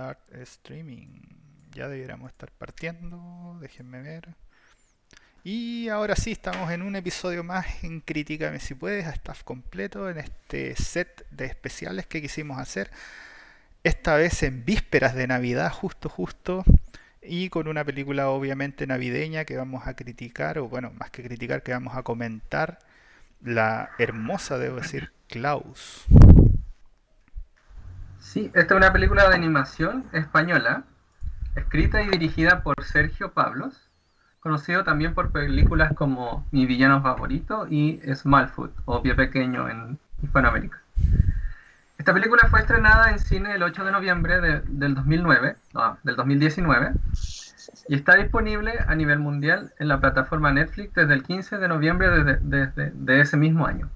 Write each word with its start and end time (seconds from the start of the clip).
Start 0.00 0.32
streaming. 0.44 1.08
Ya 1.74 1.86
debiéramos 1.86 2.30
estar 2.30 2.50
partiendo. 2.52 3.58
Déjenme 3.60 4.00
ver. 4.00 4.34
Y 5.44 5.90
ahora 5.90 6.16
sí, 6.16 6.32
estamos 6.32 6.70
en 6.70 6.80
un 6.80 6.96
episodio 6.96 7.44
más 7.44 7.84
en 7.84 8.00
Críticame 8.00 8.60
si 8.60 8.74
puedes, 8.74 9.04
a 9.06 9.10
staff 9.10 9.42
completo, 9.42 10.08
en 10.08 10.16
este 10.16 10.74
set 10.74 11.26
de 11.30 11.44
especiales 11.44 12.06
que 12.06 12.22
quisimos 12.22 12.58
hacer. 12.58 12.90
Esta 13.84 14.16
vez 14.16 14.42
en 14.42 14.64
vísperas 14.64 15.14
de 15.14 15.26
Navidad, 15.26 15.70
justo, 15.70 16.08
justo. 16.08 16.64
Y 17.20 17.50
con 17.50 17.68
una 17.68 17.84
película 17.84 18.30
obviamente 18.30 18.86
navideña 18.86 19.44
que 19.44 19.58
vamos 19.58 19.86
a 19.86 19.96
criticar, 19.96 20.58
o 20.60 20.68
bueno, 20.70 20.92
más 20.98 21.10
que 21.10 21.22
criticar, 21.22 21.62
que 21.62 21.72
vamos 21.72 21.94
a 21.94 22.02
comentar. 22.04 22.78
La 23.42 23.90
hermosa, 23.98 24.56
debo 24.56 24.76
decir, 24.76 25.12
Klaus. 25.28 26.06
Sí, 28.20 28.52
esta 28.54 28.74
es 28.74 28.78
una 28.78 28.92
película 28.92 29.28
de 29.28 29.34
animación 29.34 30.04
española, 30.12 30.84
escrita 31.56 32.02
y 32.02 32.10
dirigida 32.10 32.62
por 32.62 32.84
Sergio 32.84 33.32
Pablos, 33.32 33.88
conocido 34.40 34.84
también 34.84 35.14
por 35.14 35.32
películas 35.32 35.94
como 35.94 36.46
Mi 36.50 36.66
villano 36.66 37.02
favorito 37.02 37.66
y 37.68 37.98
Smallfoot, 38.14 38.72
o 38.84 39.02
Pie 39.02 39.14
Pequeño 39.14 39.68
en 39.68 39.98
Hispanoamérica. 40.22 40.80
Esta 41.96 42.12
película 42.12 42.46
fue 42.50 42.60
estrenada 42.60 43.10
en 43.10 43.18
cine 43.18 43.54
el 43.54 43.62
8 43.62 43.84
de 43.84 43.90
noviembre 43.90 44.40
del 44.40 44.94
2009, 44.94 45.56
no, 45.72 45.98
del 46.02 46.16
2019, 46.16 46.92
y 47.88 47.94
está 47.94 48.16
disponible 48.16 48.78
a 48.86 48.94
nivel 48.94 49.18
mundial 49.18 49.72
en 49.78 49.88
la 49.88 49.98
plataforma 49.98 50.52
Netflix 50.52 50.94
desde 50.94 51.14
el 51.14 51.22
15 51.22 51.56
de 51.56 51.68
noviembre 51.68 52.08
de, 52.10 52.92
de 52.92 53.20
ese 53.20 53.36
mismo 53.38 53.66
año. 53.66 53.90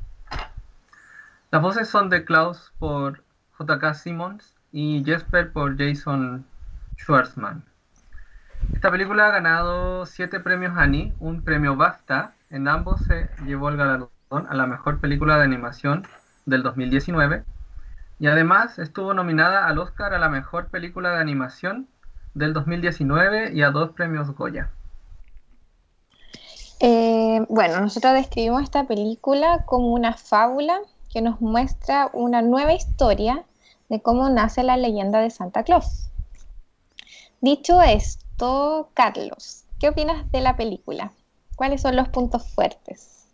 Las 1.50 1.62
voces 1.62 1.88
son 1.88 2.10
de 2.10 2.24
Klaus 2.24 2.72
por 2.78 3.23
J.K. 3.58 3.94
Simmons 3.94 4.54
y 4.72 5.02
Jesper 5.04 5.52
por 5.52 5.76
Jason 5.78 6.44
Schwartzman. 6.98 7.64
Esta 8.72 8.90
película 8.90 9.26
ha 9.26 9.30
ganado 9.30 10.06
siete 10.06 10.40
premios 10.40 10.76
Annie, 10.76 11.12
un 11.20 11.42
premio 11.42 11.76
BAFTA. 11.76 12.32
En 12.50 12.68
ambos 12.68 13.00
se 13.02 13.28
llevó 13.44 13.68
el 13.68 13.76
galardón 13.76 14.10
a 14.30 14.54
la 14.54 14.66
mejor 14.66 15.00
película 15.00 15.36
de 15.36 15.44
animación 15.44 16.06
del 16.46 16.62
2019 16.62 17.44
y 18.18 18.26
además 18.26 18.78
estuvo 18.78 19.12
nominada 19.14 19.66
al 19.66 19.78
Oscar 19.78 20.14
a 20.14 20.18
la 20.18 20.28
mejor 20.28 20.68
película 20.68 21.14
de 21.14 21.20
animación 21.20 21.88
del 22.34 22.52
2019 22.52 23.52
y 23.52 23.62
a 23.62 23.70
dos 23.70 23.90
premios 23.90 24.30
Goya. 24.34 24.70
Eh, 26.80 27.44
bueno, 27.48 27.80
nosotros 27.80 28.14
describimos 28.14 28.62
esta 28.62 28.86
película 28.86 29.64
como 29.66 29.92
una 29.92 30.14
fábula 30.14 30.80
que 31.14 31.22
nos 31.22 31.40
muestra 31.40 32.10
una 32.12 32.42
nueva 32.42 32.72
historia 32.72 33.44
de 33.88 34.02
cómo 34.02 34.28
nace 34.28 34.64
la 34.64 34.76
leyenda 34.76 35.20
de 35.20 35.30
Santa 35.30 35.62
Claus. 35.62 36.10
Dicho 37.40 37.80
esto, 37.82 38.90
Carlos, 38.94 39.64
¿qué 39.78 39.90
opinas 39.90 40.28
de 40.32 40.40
la 40.40 40.56
película? 40.56 41.12
¿Cuáles 41.54 41.82
son 41.82 41.94
los 41.94 42.08
puntos 42.08 42.52
fuertes? 42.52 43.28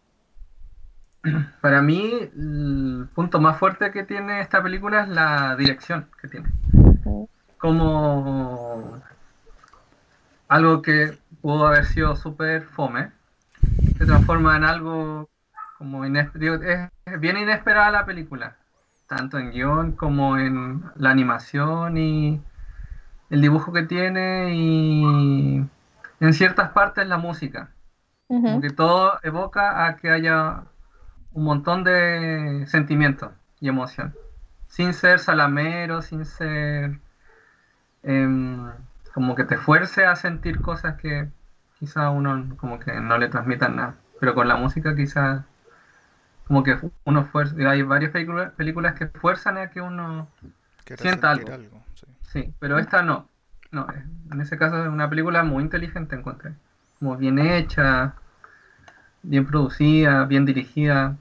Para 1.62 1.80
mí, 1.80 2.02
el 2.36 3.08
punto 3.14 3.40
más 3.40 3.56
fuerte 3.58 3.90
que 3.92 4.04
tiene 4.04 4.42
esta 4.42 4.62
película 4.62 5.04
es 5.04 5.08
la 5.08 5.56
dirección 5.56 6.06
que 6.20 6.28
tiene. 6.28 6.50
Como 7.56 9.00
algo 10.48 10.82
que 10.82 11.16
pudo 11.40 11.66
haber 11.66 11.86
sido 11.86 12.14
súper 12.14 12.64
fome, 12.64 13.10
se 13.96 14.04
transforma 14.04 14.58
en 14.58 14.64
algo 14.64 15.30
como 15.80 16.04
inesperado. 16.04 16.60
Es 17.06 17.20
bien 17.20 17.38
inesperada 17.38 17.90
la 17.90 18.04
película, 18.04 18.58
tanto 19.06 19.38
en 19.38 19.50
guion 19.50 19.92
como 19.92 20.36
en 20.36 20.84
la 20.94 21.10
animación 21.10 21.96
y 21.96 22.42
el 23.30 23.40
dibujo 23.40 23.72
que 23.72 23.84
tiene 23.84 24.54
y 24.54 25.64
en 26.20 26.34
ciertas 26.34 26.72
partes 26.72 27.08
la 27.08 27.16
música. 27.16 27.70
Como 28.28 28.60
que 28.60 28.68
todo 28.68 29.18
evoca 29.22 29.86
a 29.86 29.96
que 29.96 30.10
haya 30.10 30.64
un 31.32 31.44
montón 31.44 31.82
de 31.82 32.66
sentimientos 32.68 33.32
y 33.58 33.68
emoción. 33.68 34.14
Sin 34.68 34.92
ser 34.92 35.18
salamero, 35.18 36.02
sin 36.02 36.26
ser 36.26 37.00
em, 38.02 38.70
como 39.14 39.34
que 39.34 39.44
te 39.44 39.56
fuerce 39.56 40.04
a 40.04 40.14
sentir 40.14 40.60
cosas 40.60 40.96
que 40.96 41.28
quizá 41.78 42.10
uno 42.10 42.54
como 42.58 42.78
que 42.78 42.92
no 43.00 43.16
le 43.16 43.28
transmitan 43.28 43.76
nada. 43.76 43.94
Pero 44.20 44.34
con 44.34 44.46
la 44.46 44.56
música 44.56 44.94
quizás 44.94 45.44
como 46.50 46.64
que 46.64 46.76
uno 47.04 47.26
fuerza, 47.26 47.54
hay 47.70 47.82
varias 47.82 48.10
películas, 48.10 48.94
que 48.98 49.06
fuerzan 49.06 49.56
a 49.56 49.70
que 49.70 49.80
uno 49.80 50.26
sienta 50.96 51.30
algo. 51.30 51.48
sí. 52.22 52.52
pero 52.58 52.76
esta 52.80 53.04
no. 53.04 53.28
No, 53.70 53.86
en 54.32 54.40
ese 54.40 54.58
caso 54.58 54.82
es 54.82 54.88
una 54.88 55.08
película 55.08 55.44
muy 55.44 55.62
inteligente, 55.62 56.16
encontré. 56.16 56.54
Como 56.98 57.16
bien 57.16 57.38
hecha, 57.38 58.16
bien 59.22 59.46
producida, 59.46 60.24
bien 60.24 60.44
dirigida. 60.44 61.16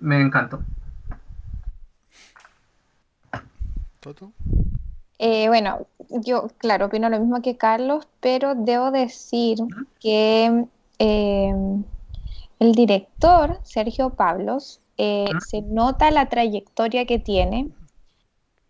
Me 0.00 0.20
encantó. 0.20 0.62
¿Toto? 3.98 4.30
Eh, 5.18 5.48
bueno, 5.48 5.88
yo, 6.08 6.52
claro, 6.58 6.86
opino 6.86 7.08
lo 7.08 7.18
mismo 7.18 7.42
que 7.42 7.56
Carlos, 7.56 8.06
pero 8.20 8.54
debo 8.54 8.92
decir 8.92 9.58
que 9.98 10.66
eh, 11.00 11.82
el 12.62 12.74
director, 12.76 13.58
Sergio 13.64 14.10
Pablos, 14.10 14.80
eh, 14.96 15.26
se 15.44 15.62
nota 15.62 16.12
la 16.12 16.28
trayectoria 16.28 17.06
que 17.06 17.18
tiene 17.18 17.70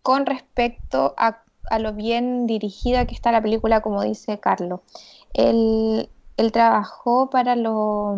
con 0.03 0.25
respecto 0.25 1.15
a, 1.19 1.43
lo 1.79 1.93
bien 1.93 2.47
dirigida 2.47 3.07
que 3.07 3.15
está 3.15 3.33
la 3.33 3.43
película, 3.43 3.83
como 3.83 4.03
dice 4.03 4.41
Carlos. 4.41 4.81
Él, 5.35 6.09
trabajó 6.53 7.31
para 7.31 7.55
lo 7.55 8.17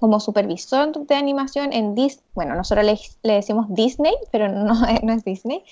como 0.00 0.20
supervisor 0.20 1.06
de 1.06 1.14
animación 1.14 1.72
en 1.72 1.94
Disney, 1.94 2.24
bueno, 2.34 2.56
nosotros 2.56 2.84
le, 2.84 3.34
decimos 3.34 3.66
Disney, 3.70 4.12
pero 4.32 4.48
no, 4.48 4.74
no, 5.02 5.12
es 5.12 5.24
Disney, 5.24 5.64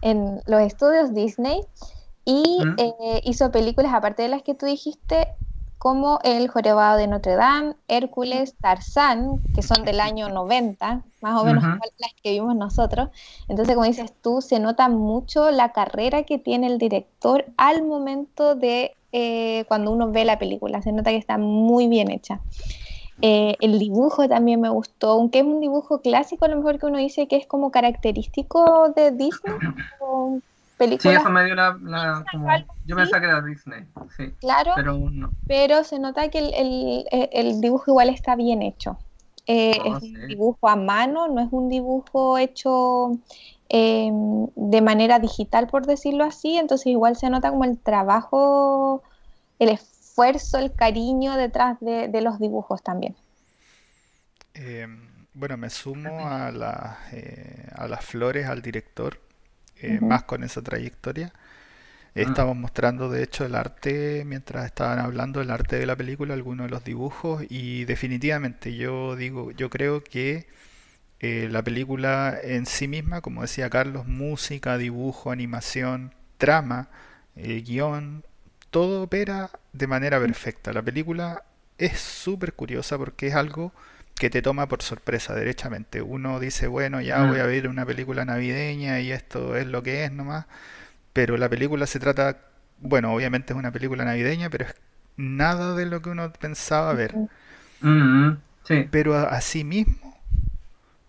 en 0.00 0.40
los 0.46 0.62
estudios 0.62 1.12
Disney, 1.14 1.60
y 2.24 2.58
eh, 2.78 3.20
hizo 3.24 3.52
películas, 3.52 3.92
aparte 3.94 4.22
de 4.22 4.28
las 4.28 4.42
que 4.42 4.54
tú 4.54 4.66
dijiste, 4.66 5.28
como 5.78 6.18
El 6.24 6.48
Jorobado 6.48 6.98
de 6.98 7.06
Notre 7.06 7.36
Dame, 7.36 7.74
Hércules, 7.86 8.54
Tarzán, 8.60 9.38
que 9.54 9.62
son 9.62 9.84
del 9.84 10.00
año 10.00 10.28
90, 10.28 11.02
más 11.20 11.40
o 11.40 11.44
menos 11.44 11.62
las 11.62 12.12
que 12.22 12.32
vimos 12.32 12.56
nosotros. 12.56 13.08
Entonces, 13.48 13.74
como 13.74 13.86
dices 13.86 14.12
tú, 14.20 14.40
se 14.40 14.58
nota 14.58 14.88
mucho 14.88 15.50
la 15.50 15.72
carrera 15.72 16.24
que 16.24 16.38
tiene 16.38 16.66
el 16.66 16.78
director 16.78 17.46
al 17.56 17.84
momento 17.84 18.56
de 18.56 18.96
eh, 19.12 19.64
cuando 19.68 19.92
uno 19.92 20.10
ve 20.10 20.24
la 20.24 20.38
película. 20.38 20.82
Se 20.82 20.92
nota 20.92 21.10
que 21.10 21.16
está 21.16 21.38
muy 21.38 21.88
bien 21.88 22.10
hecha. 22.10 22.40
Eh, 23.20 23.56
el 23.60 23.78
dibujo 23.78 24.28
también 24.28 24.60
me 24.60 24.68
gustó, 24.68 25.10
aunque 25.10 25.40
es 25.40 25.44
un 25.44 25.60
dibujo 25.60 26.00
clásico, 26.00 26.44
a 26.44 26.48
lo 26.48 26.56
mejor 26.56 26.78
que 26.78 26.86
uno 26.86 26.98
dice 26.98 27.26
que 27.26 27.36
es 27.36 27.46
como 27.46 27.70
característico 27.70 28.90
de 28.94 29.10
Disney, 29.10 29.54
Sí, 30.78 31.08
eso 31.08 31.28
me 31.30 31.44
dio 31.44 31.56
la. 31.56 32.24
yo 32.86 32.94
me 32.94 33.06
saqué 33.06 33.26
de 33.26 33.42
Disney, 33.42 33.84
sí. 34.16 34.32
Claro, 34.38 34.74
pero, 35.46 35.82
se 35.82 35.98
nota 35.98 36.28
que 36.28 36.38
el, 36.38 37.60
dibujo 37.60 37.90
igual 37.90 38.10
está 38.10 38.36
bien 38.36 38.62
hecho. 38.62 38.96
Eh, 39.46 39.76
ah, 39.80 39.96
es 39.96 40.02
un 40.02 40.26
dibujo 40.28 40.68
a 40.68 40.76
mano, 40.76 41.26
no 41.26 41.40
es 41.40 41.48
un 41.50 41.68
dibujo 41.68 42.38
hecho 42.38 43.18
em, 43.68 44.46
de 44.54 44.82
manera 44.82 45.18
digital, 45.18 45.66
por 45.66 45.86
decirlo 45.86 46.24
así, 46.24 46.58
entonces 46.58 46.88
igual 46.88 47.16
se 47.16 47.30
nota 47.30 47.50
como 47.50 47.64
el 47.64 47.78
trabajo, 47.78 49.02
el 49.58 49.70
esfuerzo, 49.70 50.58
el 50.58 50.72
cariño 50.74 51.34
detrás 51.36 51.78
de, 51.80 52.20
los 52.20 52.38
dibujos 52.38 52.82
también. 52.82 53.16
Em, 54.54 55.08
bueno, 55.32 55.56
me 55.56 55.70
sumo 55.70 56.28
a, 56.28 56.98
eh, 57.12 57.68
a 57.74 57.88
las 57.88 58.04
flores 58.04 58.46
al 58.46 58.60
director 58.60 59.18
eh, 59.80 60.00
más 60.00 60.24
con 60.24 60.44
esa 60.44 60.62
trayectoria. 60.62 61.32
Ah. 61.34 62.20
Estamos 62.20 62.56
mostrando, 62.56 63.10
de 63.10 63.22
hecho, 63.22 63.44
el 63.44 63.54
arte, 63.54 64.24
mientras 64.26 64.66
estaban 64.66 64.98
hablando, 64.98 65.40
el 65.40 65.50
arte 65.50 65.78
de 65.78 65.86
la 65.86 65.96
película, 65.96 66.34
algunos 66.34 66.66
de 66.66 66.70
los 66.70 66.84
dibujos, 66.84 67.44
y 67.48 67.84
definitivamente 67.84 68.74
yo 68.74 69.16
digo, 69.16 69.52
yo 69.52 69.70
creo 69.70 70.02
que 70.02 70.46
eh, 71.20 71.48
la 71.50 71.62
película 71.62 72.38
en 72.42 72.66
sí 72.66 72.88
misma, 72.88 73.20
como 73.20 73.42
decía 73.42 73.70
Carlos, 73.70 74.06
música, 74.06 74.78
dibujo, 74.78 75.30
animación, 75.30 76.14
trama, 76.38 76.88
eh, 77.36 77.62
guion, 77.66 78.24
todo 78.70 79.02
opera 79.02 79.50
de 79.72 79.86
manera 79.86 80.20
perfecta. 80.20 80.72
La 80.72 80.82
película 80.82 81.44
es 81.78 82.00
súper 82.00 82.54
curiosa 82.54 82.98
porque 82.98 83.28
es 83.28 83.34
algo 83.34 83.72
que 84.18 84.30
te 84.30 84.42
toma 84.42 84.68
por 84.68 84.82
sorpresa 84.82 85.34
derechamente. 85.34 86.02
Uno 86.02 86.40
dice, 86.40 86.66
bueno, 86.66 87.00
ya 87.00 87.24
voy 87.24 87.40
a 87.40 87.44
mm. 87.44 87.48
ver 87.48 87.68
una 87.68 87.86
película 87.86 88.24
navideña 88.24 89.00
y 89.00 89.12
esto 89.12 89.56
es 89.56 89.66
lo 89.66 89.82
que 89.82 90.04
es 90.04 90.12
nomás, 90.12 90.46
pero 91.12 91.36
la 91.36 91.48
película 91.48 91.86
se 91.86 92.00
trata, 92.00 92.38
bueno, 92.78 93.12
obviamente 93.12 93.52
es 93.52 93.58
una 93.58 93.72
película 93.72 94.04
navideña, 94.04 94.50
pero 94.50 94.66
es 94.66 94.74
nada 95.16 95.74
de 95.74 95.86
lo 95.86 96.02
que 96.02 96.10
uno 96.10 96.32
pensaba 96.32 96.92
ver. 96.94 97.14
Mm-hmm. 97.82 98.38
sí. 98.64 98.88
Pero 98.90 99.16
así 99.16 99.64
mismo 99.64 100.18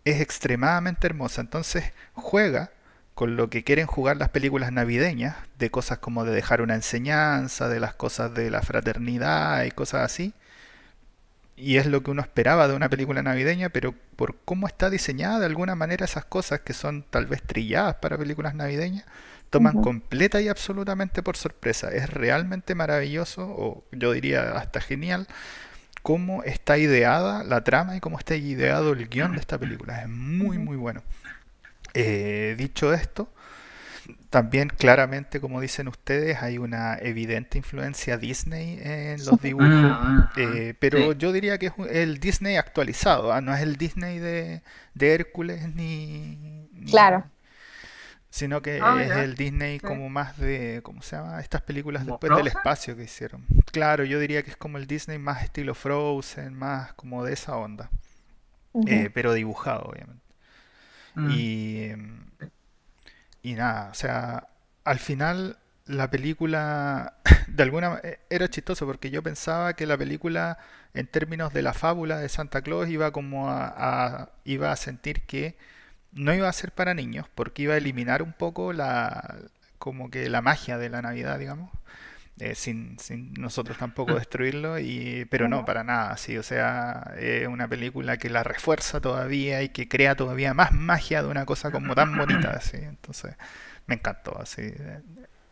es 0.05 0.21
extremadamente 0.21 1.07
hermosa, 1.07 1.41
entonces 1.41 1.93
juega 2.13 2.71
con 3.19 3.35
lo 3.35 3.49
que 3.49 3.65
quieren 3.65 3.85
jugar 3.85 4.15
las 4.15 4.29
películas 4.29 4.71
navideñas, 4.71 5.35
de 5.57 5.69
cosas 5.69 5.97
como 5.97 6.23
de 6.23 6.31
dejar 6.31 6.61
una 6.61 6.75
enseñanza, 6.75 7.67
de 7.67 7.81
las 7.81 7.93
cosas 7.93 8.33
de 8.33 8.49
la 8.49 8.61
fraternidad 8.61 9.65
y 9.65 9.71
cosas 9.71 10.03
así. 10.03 10.33
Y 11.59 11.77
es 11.77 11.85
lo 11.85 12.01
que 12.01 12.11
uno 12.11 12.21
esperaba 12.21 12.67
de 12.67 12.73
una 12.73 12.89
película 12.89 13.21
navideña, 13.21 13.69
pero 13.69 13.93
por 14.15 14.37
cómo 14.45 14.67
está 14.67 14.89
diseñada 14.89 15.39
de 15.39 15.45
alguna 15.45 15.75
manera 15.75 16.05
esas 16.05 16.25
cosas 16.25 16.61
que 16.61 16.73
son 16.73 17.03
tal 17.03 17.25
vez 17.25 17.43
trilladas 17.43 17.95
para 17.95 18.17
películas 18.17 18.55
navideñas, 18.55 19.05
toman 19.49 19.81
completa 19.81 20.39
y 20.41 20.47
absolutamente 20.47 21.21
por 21.21 21.35
sorpresa. 21.35 21.89
Es 21.89 22.09
realmente 22.09 22.75
maravilloso, 22.75 23.43
o 23.43 23.83
yo 23.91 24.13
diría 24.13 24.51
hasta 24.57 24.79
genial, 24.79 25.27
cómo 26.01 26.43
está 26.43 26.77
ideada 26.77 27.43
la 27.43 27.63
trama 27.63 27.97
y 27.97 27.99
cómo 27.99 28.17
está 28.17 28.35
ideado 28.35 28.93
el 28.93 29.09
guion 29.09 29.33
de 29.33 29.39
esta 29.39 29.57
película. 29.57 30.01
Es 30.01 30.09
muy, 30.09 30.57
muy 30.57 30.77
bueno. 30.77 31.03
Eh, 31.93 32.55
dicho 32.57 32.93
esto, 32.93 33.29
también 34.29 34.69
claramente, 34.69 35.39
como 35.39 35.61
dicen 35.61 35.87
ustedes, 35.87 36.41
hay 36.41 36.57
una 36.57 36.97
evidente 36.97 37.57
influencia 37.57 38.17
Disney 38.17 38.79
en 38.81 39.25
los 39.25 39.41
dibujos, 39.41 39.69
ah, 39.71 40.31
eh, 40.37 40.73
pero 40.79 41.13
yo 41.13 41.31
diría 41.31 41.57
que 41.57 41.67
es 41.67 41.73
el 41.89 42.19
Disney 42.19 42.57
actualizado, 42.57 43.33
¿ah? 43.33 43.41
no 43.41 43.53
es 43.53 43.61
el 43.61 43.77
Disney 43.77 44.19
de, 44.19 44.61
Hércules 44.99 45.73
ni, 45.73 46.69
Claro. 46.89 47.25
Sino 48.31 48.61
que 48.61 48.79
ah, 48.81 49.01
es 49.01 49.11
el 49.11 49.35
Disney 49.35 49.79
como 49.79 50.09
más 50.09 50.37
de, 50.37 50.81
¿cómo 50.83 51.01
se 51.01 51.15
llama? 51.15 51.39
Estas 51.39 51.61
películas 51.63 52.05
después 52.05 52.35
del 52.35 52.47
espacio 52.47 52.95
que 52.95 53.03
hicieron. 53.03 53.45
Claro, 53.71 54.03
yo 54.03 54.19
diría 54.19 54.43
que 54.43 54.51
es 54.51 54.57
como 54.57 54.77
el 54.77 54.85
Disney 54.85 55.17
más 55.17 55.43
estilo 55.43 55.73
Frozen, 55.73 56.53
más 56.53 56.93
como 56.93 57.23
de 57.23 57.33
esa 57.33 57.57
onda. 57.57 57.89
Eh, 58.87 59.09
pero 59.13 59.33
dibujado, 59.33 59.89
obviamente. 59.89 60.23
Mm. 61.15 61.29
Y, 61.31 61.91
y 63.49 63.55
nada, 63.55 63.89
o 63.91 63.93
sea, 63.95 64.47
al 64.83 64.99
final 64.99 65.57
la 65.85 66.09
película, 66.11 67.15
de 67.47 67.63
alguna 67.63 67.99
eh, 68.03 68.19
era 68.29 68.47
chistoso 68.49 68.85
porque 68.85 69.09
yo 69.11 69.23
pensaba 69.23 69.73
que 69.73 69.87
la 69.87 69.97
película, 69.97 70.59
en 70.93 71.07
términos 71.07 71.53
de 71.53 71.63
la 71.63 71.73
fábula 71.73 72.19
de 72.19 72.29
Santa 72.29 72.61
Claus, 72.61 72.89
iba 72.89 73.11
como 73.11 73.49
a, 73.49 74.29
iba 74.45 74.71
a 74.71 74.75
sentir 74.75 75.23
que 75.25 75.57
no 76.11 76.33
iba 76.33 76.47
a 76.49 76.53
ser 76.53 76.71
para 76.73 76.93
niños, 76.93 77.27
porque 77.35 77.63
iba 77.63 77.73
a 77.75 77.77
eliminar 77.77 78.21
un 78.23 78.33
poco 78.33 78.73
la, 78.73 79.37
como 79.79 80.09
que 80.11 80.29
la 80.29 80.41
magia 80.41 80.77
de 80.77 80.89
la 80.89 81.01
Navidad, 81.01 81.39
digamos. 81.39 81.71
Eh, 82.39 82.55
sin, 82.55 82.97
sin, 82.99 83.33
nosotros 83.33 83.77
tampoco 83.77 84.15
destruirlo, 84.15 84.79
y, 84.79 85.25
pero 85.29 85.49
no, 85.49 85.65
para 85.65 85.83
nada, 85.83 86.15
sí, 86.15 86.37
o 86.37 86.43
sea, 86.43 87.13
es 87.17 87.45
una 87.49 87.67
película 87.67 88.15
que 88.15 88.29
la 88.29 88.43
refuerza 88.43 89.01
todavía 89.01 89.61
y 89.61 89.69
que 89.69 89.89
crea 89.89 90.15
todavía 90.15 90.53
más 90.53 90.71
magia 90.71 91.21
de 91.21 91.27
una 91.27 91.45
cosa 91.45 91.69
como 91.69 91.95
tan 91.95 92.17
bonita, 92.17 92.51
así, 92.55 92.77
entonces 92.77 93.35
me 93.87 93.95
encantó, 93.95 94.39
así, 94.39 94.71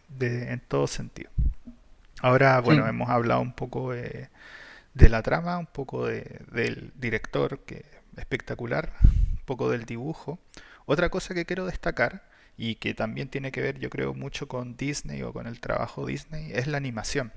de, 0.07 0.51
en 0.54 0.62
todo 0.62 0.88
sentido. 0.88 1.30
Ahora, 2.22 2.62
bueno, 2.62 2.88
hemos 2.88 3.10
hablado 3.10 3.42
un 3.42 3.51
poco 3.51 3.92
de, 3.92 4.30
de 4.94 5.10
la 5.10 5.22
trama, 5.22 5.57
un 5.57 5.68
poco 5.68 6.07
de, 6.07 6.40
del 6.51 6.94
director, 6.95 7.60
que 7.66 7.83
espectacular, 8.16 8.94
un 9.04 9.42
poco 9.45 9.69
del 9.69 9.83
dibujo. 9.83 10.40
Otra 10.86 11.10
cosa 11.10 11.33
que 11.33 11.45
quiero 11.45 11.66
destacar 11.66 12.24
y 12.57 12.75
que 12.75 12.94
también 12.94 13.30
tiene 13.30 13.51
que 13.51 13.62
ver 13.62 13.80
yo 13.80 13.89
creo 13.89 14.13
mucho 14.13 14.48
con 14.48 14.75
Disney 14.75 15.21
o 15.21 15.31
con 15.31 15.48
el 15.48 15.59
trabajo 15.59 16.06
Disney 16.06 16.51
es 16.54 16.68
la 16.68 16.77
animación. 16.77 17.31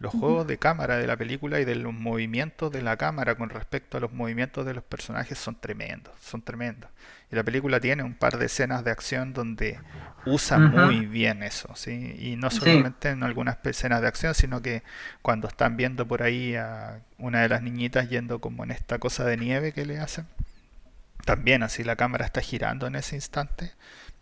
Los 0.00 0.14
juegos 0.14 0.46
de 0.46 0.56
cámara 0.56 0.96
de 0.96 1.06
la 1.06 1.18
película 1.18 1.60
y 1.60 1.66
de 1.66 1.74
los 1.74 1.92
movimientos 1.92 2.72
de 2.72 2.80
la 2.80 2.96
cámara 2.96 3.34
con 3.34 3.50
respecto 3.50 3.98
a 3.98 4.00
los 4.00 4.10
movimientos 4.14 4.64
de 4.64 4.72
los 4.72 4.82
personajes 4.82 5.36
son 5.38 5.56
tremendos, 5.60 6.14
son 6.22 6.40
tremendos. 6.40 6.90
Y 7.30 7.36
la 7.36 7.42
película 7.42 7.80
tiene 7.80 8.02
un 8.02 8.14
par 8.14 8.38
de 8.38 8.46
escenas 8.46 8.82
de 8.82 8.92
acción 8.92 9.34
donde 9.34 9.78
usa 10.24 10.58
muy 10.58 11.04
bien 11.04 11.42
eso, 11.42 11.76
¿sí? 11.76 12.16
Y 12.18 12.36
no 12.36 12.50
solamente 12.50 13.10
en 13.10 13.22
algunas 13.22 13.58
escenas 13.62 14.00
de 14.00 14.08
acción, 14.08 14.34
sino 14.34 14.62
que 14.62 14.82
cuando 15.20 15.48
están 15.48 15.76
viendo 15.76 16.08
por 16.08 16.22
ahí 16.22 16.56
a 16.56 17.02
una 17.18 17.42
de 17.42 17.50
las 17.50 17.60
niñitas 17.60 18.08
yendo 18.08 18.40
como 18.40 18.64
en 18.64 18.70
esta 18.70 18.98
cosa 18.98 19.24
de 19.24 19.36
nieve 19.36 19.72
que 19.72 19.84
le 19.84 19.98
hacen, 19.98 20.26
también 21.26 21.62
así 21.62 21.84
la 21.84 21.96
cámara 21.96 22.24
está 22.24 22.40
girando 22.40 22.86
en 22.86 22.94
ese 22.94 23.16
instante 23.16 23.72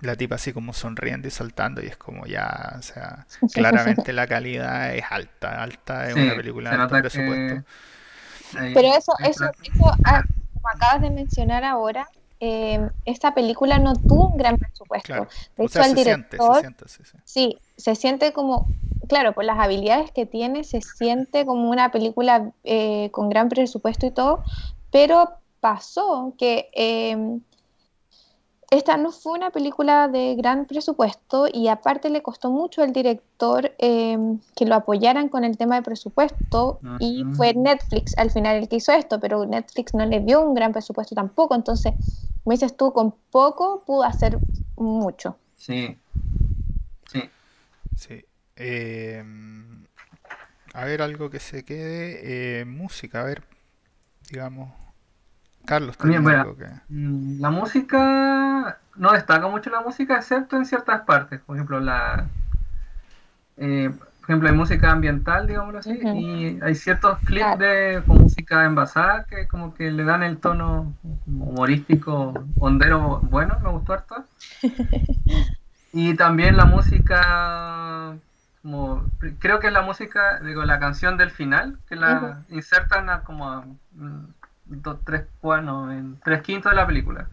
la 0.00 0.16
tipa 0.16 0.36
así 0.36 0.52
como 0.52 0.72
sonriendo 0.72 1.26
y 1.28 1.30
saltando 1.30 1.82
y 1.82 1.86
es 1.86 1.96
como 1.96 2.26
ya, 2.26 2.76
o 2.78 2.82
sea, 2.82 3.26
claramente 3.52 4.12
la 4.12 4.26
calidad 4.26 4.94
es 4.94 5.04
alta, 5.10 5.62
alta, 5.62 6.08
es 6.08 6.14
una 6.14 6.34
película 6.34 6.70
de 6.70 6.76
alto 6.76 6.98
presupuesto. 6.98 7.64
Pero 8.52 8.94
eso, 8.96 9.12
eso, 9.24 9.44
eso 9.44 9.92
ah, 10.04 10.22
como 10.54 10.68
acabas 10.68 11.02
de 11.02 11.10
mencionar 11.10 11.64
ahora, 11.64 12.08
eh, 12.40 12.88
esta 13.04 13.34
película 13.34 13.78
no 13.78 13.94
tuvo 13.94 14.28
un 14.28 14.36
gran 14.36 14.56
presupuesto. 14.58 15.26
De 15.56 15.64
hecho, 15.64 15.82
el 15.82 15.94
director, 15.94 16.54
se 16.54 16.60
siente, 16.60 16.84
sí, 17.24 17.58
se 17.76 17.94
siente 17.96 18.32
como, 18.32 18.68
claro, 19.08 19.32
por 19.32 19.44
las 19.44 19.58
habilidades 19.58 20.12
que 20.12 20.24
tiene, 20.24 20.62
se 20.62 20.80
siente 20.80 21.44
como 21.44 21.68
una 21.68 21.90
película 21.90 22.52
eh, 22.62 23.10
con 23.10 23.28
gran 23.28 23.48
presupuesto 23.48 24.06
y 24.06 24.12
todo, 24.12 24.44
pero 24.90 25.30
pasó 25.60 26.34
que 26.38 26.70
eh, 26.74 27.40
esta 28.70 28.98
no 28.98 29.12
fue 29.12 29.32
una 29.32 29.50
película 29.50 30.08
de 30.08 30.34
gran 30.34 30.66
presupuesto 30.66 31.46
y 31.50 31.68
aparte 31.68 32.10
le 32.10 32.22
costó 32.22 32.50
mucho 32.50 32.82
al 32.82 32.92
director 32.92 33.72
em, 33.78 34.40
que 34.54 34.66
lo 34.66 34.74
apoyaran 34.74 35.30
con 35.30 35.44
el 35.44 35.56
tema 35.56 35.76
de 35.76 35.82
presupuesto 35.82 36.78
y 36.98 37.24
fue 37.34 37.54
Netflix 37.54 38.16
al 38.18 38.30
final 38.30 38.56
el 38.56 38.68
que 38.68 38.76
hizo 38.76 38.92
esto, 38.92 39.18
pero 39.20 39.46
Netflix 39.46 39.94
no 39.94 40.04
le 40.04 40.20
dio 40.20 40.42
un 40.42 40.54
gran 40.54 40.72
presupuesto 40.72 41.14
tampoco, 41.14 41.54
entonces, 41.54 41.94
como 42.44 42.52
dices 42.52 42.76
tú, 42.76 42.92
con 42.92 43.14
poco 43.30 43.84
pudo 43.86 44.02
hacer 44.02 44.38
mucho. 44.76 45.38
Sí, 45.56 45.96
sí. 47.10 47.22
Sí. 47.96 48.24
Em, 48.54 49.86
a 50.74 50.84
ver, 50.84 51.00
algo 51.00 51.30
que 51.30 51.40
se 51.40 51.64
quede, 51.64 52.60
eh, 52.60 52.64
música, 52.66 53.22
a 53.22 53.24
ver, 53.24 53.44
digamos, 54.30 54.70
Carlos, 55.64 55.98
también 55.98 56.24
mm, 56.88 57.40
La 57.40 57.50
música, 57.50 58.78
no 58.96 59.12
destaca 59.12 59.48
mucho 59.48 59.70
la 59.70 59.80
música, 59.80 60.16
excepto 60.16 60.56
en 60.56 60.64
ciertas 60.64 61.02
partes. 61.02 61.40
Por 61.40 61.56
ejemplo, 61.56 61.80
la 61.80 62.26
eh, 63.58 63.90
por 64.28 64.34
ejemplo, 64.34 64.50
hay 64.50 64.54
música 64.56 64.90
ambiental, 64.90 65.46
digámoslo 65.46 65.78
así, 65.78 65.98
y 66.02 66.58
hay 66.62 66.74
ciertos 66.74 67.18
clips 67.20 67.58
de 67.58 68.02
con 68.06 68.18
música 68.18 68.66
envasada 68.66 69.24
que 69.24 69.48
como 69.48 69.72
que 69.72 69.90
le 69.90 70.04
dan 70.04 70.22
el 70.22 70.36
tono 70.36 70.92
humorístico, 71.26 72.34
hondero 72.58 73.20
bueno, 73.22 73.58
me 73.62 73.70
gustó 73.70 73.94
harto. 73.94 74.24
y 75.94 76.14
también 76.14 76.58
la 76.58 76.66
música 76.66 78.18
como 78.60 79.02
creo 79.38 79.60
que 79.60 79.68
es 79.68 79.72
la 79.72 79.80
música, 79.80 80.40
digo, 80.40 80.62
la 80.64 80.78
canción 80.78 81.16
del 81.16 81.30
final, 81.30 81.78
que 81.88 81.96
la 81.96 82.42
insertan 82.50 83.08
a 83.08 83.22
como 83.22 83.78
mm, 84.68 85.04
tres, 85.04 85.26
bueno, 85.42 85.92
en 85.92 86.18
tres 86.20 86.42
quintos 86.42 86.70
de 86.70 86.76
la 86.76 86.86
película. 86.86 87.28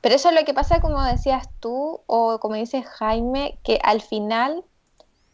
Pero 0.00 0.14
eso 0.14 0.28
es 0.28 0.34
lo 0.34 0.44
que 0.44 0.54
pasa, 0.54 0.80
como 0.80 1.02
decías 1.02 1.48
tú, 1.60 2.00
o 2.06 2.38
como 2.40 2.54
dice 2.54 2.82
Jaime, 2.82 3.58
que 3.62 3.78
al 3.82 4.00
final, 4.00 4.64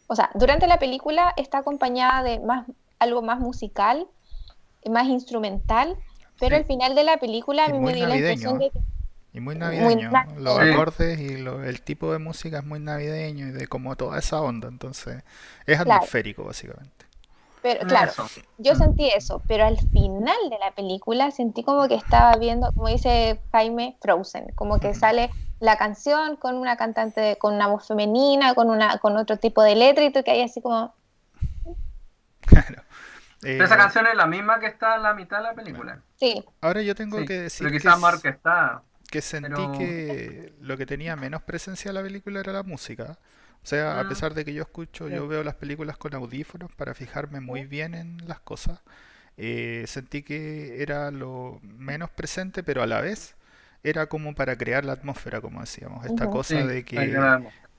o 0.07 0.15
sea, 0.15 0.29
durante 0.35 0.67
la 0.67 0.79
película 0.79 1.33
está 1.37 1.59
acompañada 1.59 2.23
de 2.23 2.39
más 2.39 2.65
algo 2.99 3.23
más 3.23 3.39
musical, 3.39 4.07
más 4.89 5.07
instrumental, 5.07 5.97
pero 6.39 6.55
al 6.55 6.65
final 6.65 6.95
de 6.95 7.03
la 7.03 7.17
película 7.17 7.65
a 7.65 7.69
mí 7.69 7.79
me 7.79 7.93
dio 7.93 8.07
la 8.07 8.15
impresión 8.15 8.59
de 8.59 8.71
Y 9.33 9.39
muy 9.39 9.55
navideño, 9.55 10.11
los 10.37 10.59
acordes 10.59 11.19
y 11.19 11.33
el 11.33 11.81
tipo 11.81 12.11
de 12.11 12.19
música 12.19 12.59
es 12.59 12.65
muy 12.65 12.79
navideño 12.79 13.47
y 13.47 13.51
de 13.51 13.67
como 13.67 13.95
toda 13.95 14.19
esa 14.19 14.41
onda, 14.41 14.67
entonces 14.67 15.23
es 15.65 15.79
atmosférico 15.79 16.43
básicamente. 16.43 17.05
Pero 17.61 17.85
claro, 17.85 18.11
yo 18.57 18.75
sentí 18.75 19.07
eso, 19.09 19.41
pero 19.47 19.65
al 19.65 19.77
final 19.77 20.37
de 20.49 20.57
la 20.57 20.71
película 20.71 21.29
sentí 21.29 21.63
como 21.63 21.87
que 21.87 21.95
estaba 21.95 22.35
viendo, 22.37 22.71
como 22.73 22.87
dice 22.87 23.39
Jaime, 23.51 23.97
Frozen, 24.01 24.51
como 24.55 24.79
que 24.79 24.95
sale 24.95 25.29
la 25.59 25.77
canción 25.77 26.37
con 26.37 26.55
una 26.55 26.75
cantante, 26.75 27.37
con 27.37 27.53
una 27.53 27.67
voz 27.67 27.87
femenina, 27.87 28.55
con 28.55 28.69
una 28.69 28.97
con 28.97 29.15
otro 29.15 29.37
tipo 29.37 29.61
de 29.61 29.75
letra 29.75 30.03
y 30.03 30.11
tú 30.11 30.23
que 30.23 30.31
hay 30.31 30.41
así 30.41 30.61
como... 30.61 30.93
Claro. 32.41 32.81
pero 33.39 33.63
esa 33.63 33.75
eh, 33.75 33.77
canción 33.77 34.07
es 34.07 34.15
la 34.15 34.25
misma 34.25 34.59
que 34.59 34.65
está 34.65 34.95
en 34.95 35.03
la 35.03 35.13
mitad 35.13 35.37
de 35.37 35.43
la 35.43 35.53
película. 35.53 36.01
Sí. 36.15 36.43
Ahora 36.59 36.81
yo 36.81 36.95
tengo 36.95 37.23
que 37.25 37.41
decir 37.41 37.67
pero 37.67 37.79
quizás 37.79 38.21
que, 38.21 38.29
está, 38.29 38.81
que 39.09 39.21
sentí 39.21 39.71
que 39.77 40.53
lo 40.59 40.75
que 40.77 40.85
tenía 40.87 41.15
menos 41.15 41.43
presencia 41.43 41.89
en 41.89 41.95
la 41.95 42.01
película 42.01 42.39
era 42.39 42.51
la 42.51 42.63
música. 42.63 43.19
O 43.63 43.67
sea, 43.67 43.99
a 43.99 44.03
mm. 44.03 44.09
pesar 44.09 44.33
de 44.33 44.43
que 44.43 44.53
yo 44.53 44.63
escucho, 44.63 45.07
yo 45.07 45.27
veo 45.27 45.43
las 45.43 45.55
películas 45.55 45.97
con 45.97 46.15
audífonos 46.15 46.71
para 46.75 46.93
fijarme 46.95 47.41
muy 47.41 47.65
bien 47.65 47.93
en 47.93 48.17
las 48.27 48.39
cosas, 48.39 48.79
eh, 49.37 49.85
sentí 49.87 50.23
que 50.23 50.81
era 50.81 51.11
lo 51.11 51.59
menos 51.63 52.09
presente, 52.09 52.63
pero 52.63 52.81
a 52.81 52.87
la 52.87 53.01
vez 53.01 53.35
era 53.83 54.07
como 54.07 54.35
para 54.35 54.57
crear 54.57 54.83
la 54.85 54.93
atmósfera, 54.93 55.41
como 55.41 55.61
decíamos. 55.61 56.05
Esta 56.05 56.27
cosa 56.29 56.65
de 56.65 56.83
que 56.83 57.15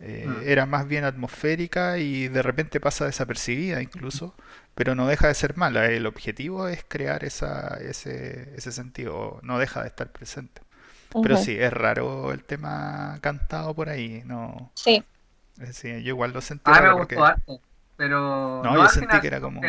eh, 0.00 0.26
mm. 0.26 0.42
era 0.44 0.66
más 0.66 0.86
bien 0.86 1.04
atmosférica 1.04 1.98
y 1.98 2.28
de 2.28 2.42
repente 2.42 2.80
pasa 2.80 3.04
desapercibida 3.06 3.82
incluso, 3.82 4.34
pero 4.74 4.94
no 4.94 5.06
deja 5.06 5.28
de 5.28 5.34
ser 5.34 5.56
mala. 5.56 5.86
El 5.86 6.06
objetivo 6.06 6.68
es 6.68 6.84
crear 6.86 7.24
esa, 7.24 7.78
ese, 7.80 8.52
ese 8.56 8.72
sentido, 8.72 9.40
no 9.42 9.58
deja 9.58 9.82
de 9.82 9.88
estar 9.88 10.10
presente. 10.10 10.62
Pero 11.22 11.36
sí, 11.36 11.56
es 11.58 11.72
raro 11.72 12.32
el 12.32 12.42
tema 12.42 13.18
cantado 13.20 13.74
por 13.74 13.90
ahí, 13.90 14.22
¿no? 14.24 14.72
Sí. 14.74 15.04
Sí, 15.72 16.02
yo 16.02 16.08
igual 16.08 16.32
lo 16.32 16.40
sentí. 16.40 16.64
Ah, 16.64 16.80
me 16.80 16.92
gustó 16.92 17.24
harto, 17.24 17.60
pero... 17.96 18.62
No, 18.62 18.74
yo 18.74 18.88
sentí 18.88 19.20
que 19.20 19.26
era 19.26 19.40
como... 19.40 19.60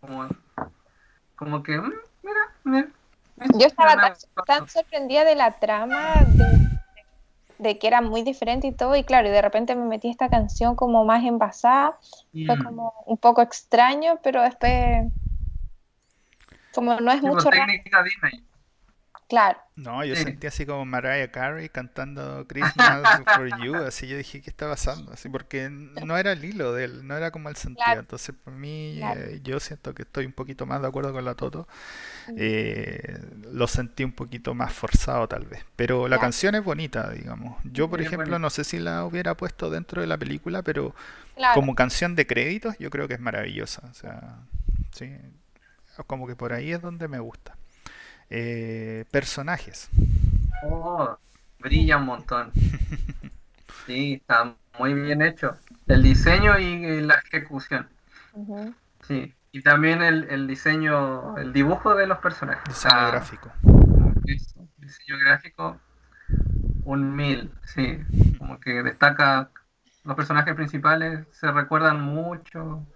como... 0.00 0.28
como... 1.36 1.62
que, 1.62 1.78
mm, 1.78 1.92
mira, 2.22 2.40
mira. 2.64 2.88
Yo 3.58 3.66
estaba 3.66 4.14
tan, 4.46 4.68
sorprendida 4.68 5.24
de 5.24 5.34
la 5.34 5.52
trama, 5.52 6.14
de, 7.58 7.78
que 7.78 7.86
era 7.86 8.00
muy 8.00 8.22
diferente 8.22 8.66
y 8.66 8.72
todo, 8.72 8.94
y 8.96 9.04
claro, 9.04 9.28
y 9.28 9.30
de 9.30 9.42
repente 9.42 9.74
me 9.74 9.84
metí 9.84 10.08
esta 10.10 10.28
canción 10.28 10.76
como 10.76 11.04
más 11.04 11.24
envasada, 11.24 11.98
fue 12.32 12.56
mm. 12.56 12.64
como 12.64 12.92
un 13.06 13.16
poco 13.16 13.42
extraño, 13.42 14.18
pero 14.22 14.42
después, 14.42 15.10
como 16.74 17.00
no 17.00 17.10
es 17.10 17.22
mucho... 17.22 17.48
Técnica 17.50 18.02
Disney. 18.02 18.44
Claro. 19.28 19.58
No, 19.76 20.04
yo 20.04 20.14
sentí 20.14 20.46
así 20.46 20.66
como 20.66 20.84
Mariah 20.84 21.30
Carey 21.30 21.70
cantando 21.70 22.44
Christmas 22.48 23.22
for 23.34 23.48
You, 23.64 23.76
así 23.76 24.06
yo 24.06 24.18
dije, 24.18 24.42
¿qué 24.42 24.50
está 24.50 24.68
pasando? 24.68 25.12
Así 25.12 25.30
porque 25.30 25.70
no 25.70 26.18
era 26.18 26.32
el 26.32 26.44
hilo 26.44 26.74
de 26.74 26.84
él, 26.84 27.06
no 27.06 27.16
era 27.16 27.30
como 27.30 27.48
el 27.48 27.56
sentido. 27.56 27.98
Entonces, 27.98 28.34
para 28.44 28.56
mí, 28.56 29.00
eh, 29.02 29.40
yo 29.42 29.58
siento 29.60 29.94
que 29.94 30.02
estoy 30.02 30.26
un 30.26 30.32
poquito 30.32 30.66
más 30.66 30.82
de 30.82 30.88
acuerdo 30.88 31.12
con 31.12 31.24
la 31.24 31.34
Toto. 31.34 31.66
Eh, 32.36 33.18
lo 33.50 33.66
sentí 33.66 34.04
un 34.04 34.12
poquito 34.12 34.54
más 34.54 34.72
forzado, 34.72 35.26
tal 35.28 35.46
vez. 35.46 35.64
Pero 35.76 36.08
la 36.08 36.18
canción 36.18 36.54
es 36.54 36.62
bonita, 36.62 37.10
digamos. 37.10 37.58
Yo, 37.64 37.88
por 37.88 38.02
ejemplo, 38.02 38.38
no 38.38 38.50
sé 38.50 38.64
si 38.64 38.78
la 38.78 39.04
hubiera 39.04 39.36
puesto 39.36 39.70
dentro 39.70 40.02
de 40.02 40.06
la 40.06 40.18
película, 40.18 40.62
pero 40.62 40.94
como 41.54 41.74
canción 41.74 42.14
de 42.14 42.26
créditos, 42.26 42.76
yo 42.78 42.90
creo 42.90 43.08
que 43.08 43.14
es 43.14 43.20
maravillosa. 43.20 43.82
O 43.90 43.94
sea, 43.94 44.40
sí, 44.92 45.10
como 46.06 46.26
que 46.26 46.36
por 46.36 46.52
ahí 46.52 46.72
es 46.72 46.82
donde 46.82 47.08
me 47.08 47.18
gusta. 47.18 47.56
Eh, 48.34 49.04
personajes. 49.10 49.90
Oh, 50.64 51.18
brilla 51.58 51.98
un 51.98 52.06
montón. 52.06 52.50
Sí, 53.84 54.12
está 54.14 54.54
muy 54.78 54.94
bien 54.94 55.22
hecho. 55.22 55.56
El 55.88 56.04
diseño 56.04 56.56
y 56.56 57.00
la 57.00 57.14
ejecución. 57.14 57.88
Sí, 59.08 59.34
y 59.50 59.60
también 59.60 60.02
el, 60.02 60.46
diseño, 60.46 61.36
el 61.36 61.52
dibujo 61.52 61.96
de 61.96 62.06
los 62.06 62.18
personajes. 62.18 62.62
Diseño 62.68 63.08
gráfico. 63.08 63.50
diseño 64.76 65.18
gráfico, 65.18 65.80
un 66.84 67.16
mil, 67.16 67.50
sí. 67.64 67.98
Como 68.38 68.60
que 68.60 68.84
destaca 68.84 69.50
los 70.04 70.14
personajes 70.14 70.54
principales, 70.54 71.26
se 71.32 71.50
recuerdan 71.50 72.00
mucho 72.00 72.86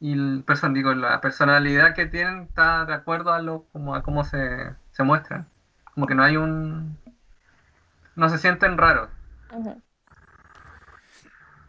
y 0.00 0.12
el 0.12 0.44
person, 0.46 0.74
digo, 0.74 0.94
la 0.94 1.20
personalidad 1.20 1.94
que 1.94 2.06
tienen 2.06 2.42
está 2.42 2.84
de 2.84 2.94
acuerdo 2.94 3.32
a 3.32 3.40
lo 3.40 3.64
como 3.72 3.94
a 3.94 4.02
cómo 4.02 4.24
se, 4.24 4.74
se 4.92 5.02
muestran. 5.02 5.48
Como 5.94 6.06
que 6.06 6.14
no 6.14 6.22
hay 6.22 6.36
un 6.36 6.96
no 8.18 8.28
se 8.28 8.38
sienten 8.38 8.76
raros. 8.76 9.10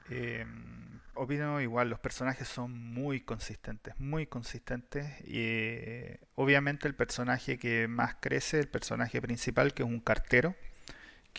Em, 0.09 0.99
opino 1.13 1.61
igual, 1.61 1.89
los 1.89 1.99
personajes 1.99 2.47
son 2.47 2.71
muy 2.71 3.21
consistentes, 3.21 3.93
muy 3.99 4.25
consistentes. 4.25 5.21
Y 5.21 5.41
eh, 5.41 6.19
obviamente 6.35 6.87
el 6.87 6.95
personaje 6.95 7.59
que 7.59 7.87
más 7.87 8.15
crece, 8.19 8.59
el 8.59 8.67
personaje 8.67 9.21
principal, 9.21 9.73
que 9.73 9.83
es 9.83 9.89
un 9.89 9.99
cartero, 9.99 10.55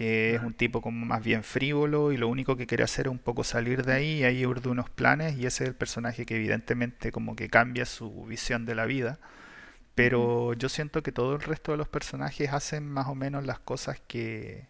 que 0.01 0.35
es 0.35 0.41
un 0.41 0.55
tipo 0.55 0.81
como 0.81 1.05
más 1.05 1.23
bien 1.23 1.45
frívolo 1.45 2.11
y 2.11 2.17
lo 2.17 2.29
único 2.29 2.57
que 2.57 2.67
quiere 2.67 2.85
hacer 2.85 3.07
es 3.07 3.13
un 3.13 3.19
poco 3.19 3.45
salir 3.45 3.85
de 3.85 3.93
ahí 3.93 4.21
y 4.21 4.25
ahí 4.25 4.47
urde 4.47 4.71
unos 4.71 4.89
planes 4.89 5.37
y 5.37 5.45
ese 5.45 5.65
es 5.65 5.69
el 5.69 5.77
personaje 5.77 6.25
que 6.25 6.37
evidentemente 6.37 7.13
como 7.13 7.37
que 7.37 7.51
cambia 7.51 7.85
su 7.85 8.25
visión 8.25 8.65
de 8.65 8.75
la 8.75 8.87
vida. 8.87 9.19
Pero 9.95 10.55
yo 10.55 10.71
siento 10.71 11.03
que 11.03 11.13
todo 11.13 11.35
el 11.35 11.43
resto 11.43 11.73
de 11.73 11.77
los 11.77 11.87
personajes 11.87 12.51
hacen 12.51 12.89
más 12.89 13.09
o 13.09 13.15
menos 13.15 13.45
las 13.45 13.59
cosas 13.59 14.01
que, 14.09 14.69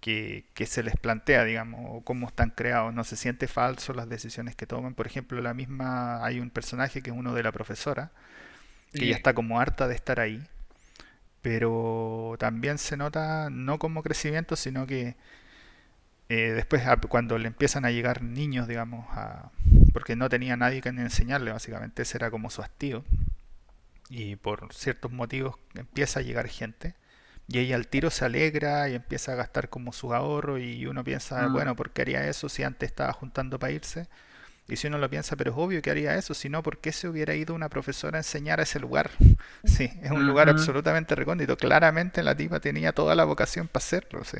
que, 0.00 0.46
que, 0.54 0.66
se 0.66 0.82
les 0.82 0.96
plantea, 0.96 1.44
digamos, 1.44 1.86
o 1.88 2.00
cómo 2.02 2.26
están 2.26 2.50
creados. 2.50 2.92
No 2.92 3.04
se 3.04 3.14
siente 3.16 3.46
falso 3.46 3.92
las 3.94 4.08
decisiones 4.08 4.56
que 4.56 4.66
toman. 4.66 4.94
Por 4.94 5.06
ejemplo, 5.06 5.40
la 5.40 5.54
misma 5.54 6.24
hay 6.24 6.40
un 6.40 6.50
personaje 6.50 7.00
que 7.00 7.10
es 7.10 7.16
uno 7.16 7.32
de 7.32 7.44
la 7.44 7.52
profesora, 7.52 8.10
que 8.92 9.06
ya 9.06 9.14
está 9.14 9.34
como 9.34 9.60
harta 9.60 9.86
de 9.86 9.94
estar 9.94 10.18
ahí 10.18 10.44
pero 11.42 12.36
también 12.38 12.78
se 12.78 12.96
nota 12.96 13.48
no 13.50 13.78
como 13.78 14.02
crecimiento, 14.02 14.56
sino 14.56 14.86
que 14.86 15.16
eh, 16.28 16.52
después 16.52 16.82
cuando 17.08 17.38
le 17.38 17.48
empiezan 17.48 17.84
a 17.84 17.90
llegar 17.90 18.22
niños, 18.22 18.68
digamos, 18.68 19.06
a, 19.10 19.50
porque 19.92 20.16
no 20.16 20.28
tenía 20.28 20.56
nadie 20.56 20.82
que 20.82 20.90
enseñarle, 20.90 21.52
básicamente 21.52 22.02
ese 22.02 22.18
era 22.18 22.30
como 22.30 22.50
su 22.50 22.62
hastío, 22.62 23.04
y 24.10 24.36
por 24.36 24.72
ciertos 24.74 25.12
motivos 25.12 25.56
empieza 25.74 26.20
a 26.20 26.22
llegar 26.22 26.48
gente, 26.48 26.94
y 27.46 27.60
ella 27.60 27.76
al 27.76 27.88
tiro 27.88 28.10
se 28.10 28.26
alegra 28.26 28.88
y 28.90 28.94
empieza 28.94 29.32
a 29.32 29.36
gastar 29.36 29.70
como 29.70 29.92
su 29.92 30.12
ahorro, 30.12 30.58
y 30.58 30.86
uno 30.86 31.02
piensa, 31.02 31.48
mm. 31.48 31.52
bueno, 31.52 31.76
¿por 31.76 31.90
qué 31.92 32.02
haría 32.02 32.28
eso 32.28 32.48
si 32.48 32.62
antes 32.62 32.90
estaba 32.90 33.12
juntando 33.12 33.58
para 33.58 33.72
irse? 33.72 34.08
Y 34.68 34.76
si 34.76 34.86
uno 34.86 34.98
lo 34.98 35.08
piensa, 35.08 35.34
pero 35.34 35.52
es 35.52 35.56
obvio 35.56 35.80
que 35.80 35.90
haría 35.90 36.14
eso, 36.16 36.34
si 36.34 36.50
no, 36.50 36.62
¿por 36.62 36.76
qué 36.78 36.92
se 36.92 37.08
hubiera 37.08 37.34
ido 37.34 37.54
una 37.54 37.70
profesora 37.70 38.18
a 38.18 38.20
enseñar 38.20 38.60
a 38.60 38.64
ese 38.64 38.78
lugar? 38.78 39.10
Sí, 39.64 39.90
es 40.02 40.10
un 40.10 40.26
lugar 40.26 40.48
absolutamente 40.48 41.14
recóndito. 41.14 41.56
Claramente 41.56 42.22
la 42.22 42.36
tipa 42.36 42.60
tenía 42.60 42.92
toda 42.92 43.14
la 43.14 43.24
vocación 43.24 43.66
para 43.66 43.84
hacerlo, 43.84 44.24
¿sí? 44.24 44.38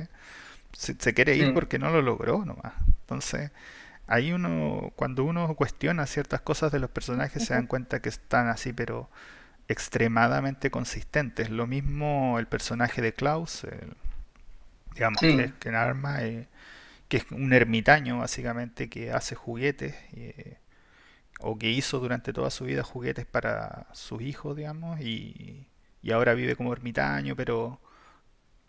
Se, 0.72 1.12
quiere 1.12 1.34
ir 1.34 1.52
porque 1.54 1.78
no 1.78 1.90
lo 1.90 2.02
logró 2.02 2.44
nomás. 2.44 2.72
Entonces, 3.00 3.50
ahí 4.06 4.32
uno, 4.32 4.92
cuando 4.94 5.24
uno 5.24 5.54
cuestiona 5.54 6.06
ciertas 6.06 6.40
cosas 6.40 6.70
de 6.70 6.78
los 6.78 6.90
personajes, 6.90 7.44
se 7.44 7.54
dan 7.54 7.66
cuenta 7.66 8.00
que 8.00 8.08
están 8.08 8.48
así, 8.48 8.72
pero 8.72 9.10
extremadamente 9.66 10.70
consistentes. 10.70 11.50
Lo 11.50 11.66
mismo 11.66 12.38
el 12.38 12.46
personaje 12.46 13.02
de 13.02 13.12
Klaus, 13.12 13.66
digamos, 14.94 15.20
que, 15.20 15.52
que 15.58 15.68
en 15.68 15.74
arma... 15.74 16.22
Eh, 16.22 16.46
que 17.08 17.18
es 17.18 17.30
un 17.30 17.52
ermitaño 17.52 18.18
básicamente 18.18 18.88
que 18.88 19.12
hace 19.12 19.34
juguetes 19.34 19.94
eh, 20.12 20.58
o 21.40 21.58
que 21.58 21.70
hizo 21.70 22.00
durante 22.00 22.32
toda 22.32 22.50
su 22.50 22.64
vida 22.64 22.82
juguetes 22.82 23.26
para 23.26 23.86
sus 23.92 24.22
hijos, 24.22 24.56
digamos, 24.56 25.00
y, 25.00 25.66
ahora 26.12 26.34
vive 26.34 26.56
como 26.56 26.72
ermitaño, 26.72 27.36
pero 27.36 27.80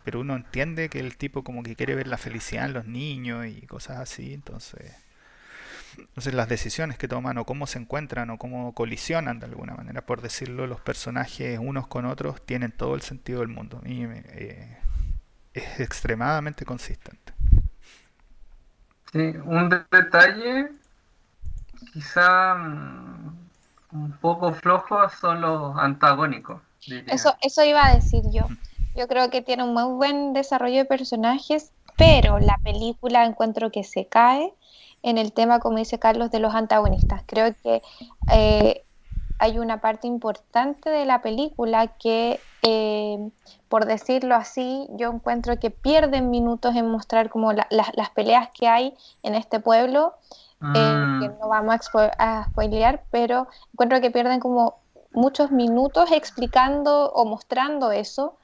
pero 0.03 0.21
uno 0.21 0.35
entiende 0.35 0.89
que 0.89 0.99
el 0.99 1.17
tipo 1.17 1.43
como 1.43 1.63
que 1.63 1.75
quiere 1.75 1.95
ver 1.95 2.07
la 2.07 2.17
felicidad 2.17 2.65
en 2.65 2.73
los 2.73 2.85
niños 2.85 3.45
y 3.47 3.61
cosas 3.67 3.97
así, 3.99 4.33
entonces 4.33 4.93
entonces 5.97 6.33
las 6.33 6.49
decisiones 6.49 6.97
que 6.97 7.07
toman 7.07 7.37
o 7.37 7.45
cómo 7.45 7.67
se 7.67 7.79
encuentran 7.79 8.29
o 8.29 8.37
cómo 8.37 8.73
colisionan 8.73 9.39
de 9.39 9.47
alguna 9.47 9.75
manera, 9.75 10.05
por 10.05 10.21
decirlo, 10.21 10.67
los 10.67 10.81
personajes 10.81 11.59
unos 11.61 11.87
con 11.87 12.05
otros 12.05 12.45
tienen 12.45 12.71
todo 12.71 12.95
el 12.95 13.01
sentido 13.01 13.39
del 13.39 13.49
mundo. 13.49 13.81
Y 13.85 14.03
eh, 14.03 14.77
es 15.53 15.79
extremadamente 15.79 16.65
consistente. 16.65 17.28
Sí, 19.11 19.33
un 19.45 19.69
detalle 19.91 20.69
quizá 21.93 22.55
mm, 22.55 23.49
un 23.93 24.11
poco 24.21 24.53
flojo 24.53 25.09
son 25.09 25.41
los 25.41 25.75
antagónicos. 25.77 26.61
Eso, 27.07 27.35
eso 27.41 27.63
iba 27.63 27.85
a 27.85 27.95
decir 27.95 28.23
yo. 28.31 28.47
Yo 28.95 29.07
creo 29.07 29.29
que 29.29 29.41
tiene 29.41 29.63
un 29.63 29.73
muy 29.73 29.95
buen 29.95 30.33
desarrollo 30.33 30.77
de 30.77 30.85
personajes, 30.85 31.71
pero 31.97 32.39
la 32.39 32.57
película 32.63 33.25
encuentro 33.25 33.71
que 33.71 33.83
se 33.83 34.07
cae 34.07 34.53
en 35.03 35.17
el 35.17 35.33
tema, 35.33 35.59
como 35.59 35.77
dice 35.77 35.99
Carlos, 35.99 36.31
de 36.31 36.39
los 36.39 36.53
antagonistas. 36.53 37.23
Creo 37.25 37.55
que 37.63 37.81
eh, 38.31 38.85
hay 39.39 39.57
una 39.57 39.79
parte 39.79 40.05
importante 40.05 40.89
de 40.89 41.05
la 41.05 41.21
película 41.21 41.87
que, 41.87 42.41
eh, 42.61 43.29
por 43.69 43.85
decirlo 43.85 44.35
así, 44.35 44.85
yo 44.91 45.11
encuentro 45.11 45.57
que 45.57 45.71
pierden 45.71 46.29
minutos 46.29 46.75
en 46.75 46.91
mostrar 46.91 47.29
como 47.29 47.53
las 47.53 48.09
peleas 48.13 48.49
que 48.53 48.67
hay 48.67 48.93
en 49.23 49.35
este 49.35 49.61
pueblo, 49.61 50.13
eh, 50.61 50.73
que 50.73 51.25
ah. 51.25 51.33
no 51.39 51.47
vamos 51.47 51.89
a, 52.17 52.47
spoilear, 52.49 53.03
pero 53.11 53.47
encuentro 53.73 54.01
que 54.01 54.11
pierden 54.11 54.41
como 54.41 54.75
muchos 55.13 55.51
minutos 55.51 56.11
explicando 56.11 57.09
o 57.11 57.23
mostrando 57.23 57.91
eso 57.93 58.37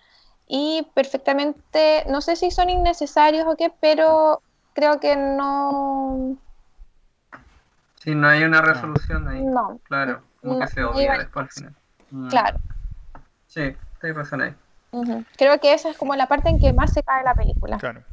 y 0.48 0.88
perfectamente, 0.94 2.06
no 2.08 2.22
sé 2.22 2.38
si 2.38 2.52
son 2.52 2.70
innecesarios 2.70 3.46
o 3.48 3.58
qué, 3.58 3.72
pero 3.82 4.42
creo 4.74 5.02
que 5.02 5.18
no... 5.18 6.38
Si 8.00 8.16
no 8.16 8.28
hay 8.28 8.44
una 8.44 8.62
resolución 8.62 9.28
ahí. 9.28 9.42
No. 9.42 9.80
Claro 9.84 10.22
como 10.46 10.60
que 10.60 10.68
se 10.68 10.84
odia 10.84 11.18
después 11.18 11.46
al 11.46 11.52
final. 11.52 11.76
Mm. 12.12 12.28
Claro. 12.30 12.60
Sí, 13.48 13.76
tienes 14.00 14.18
razón 14.18 14.42
ahí. 14.42 14.56
Creo 15.38 15.60
que 15.60 15.74
esa 15.74 15.90
es 15.90 15.98
como 15.98 16.16
la 16.16 16.28
parte 16.28 16.50
en 16.50 16.60
que 16.60 16.72
más 16.74 16.94
se 16.94 17.04
cae 17.04 17.24
la 17.24 17.36
película. 17.36 17.78
Claro. 17.78 18.04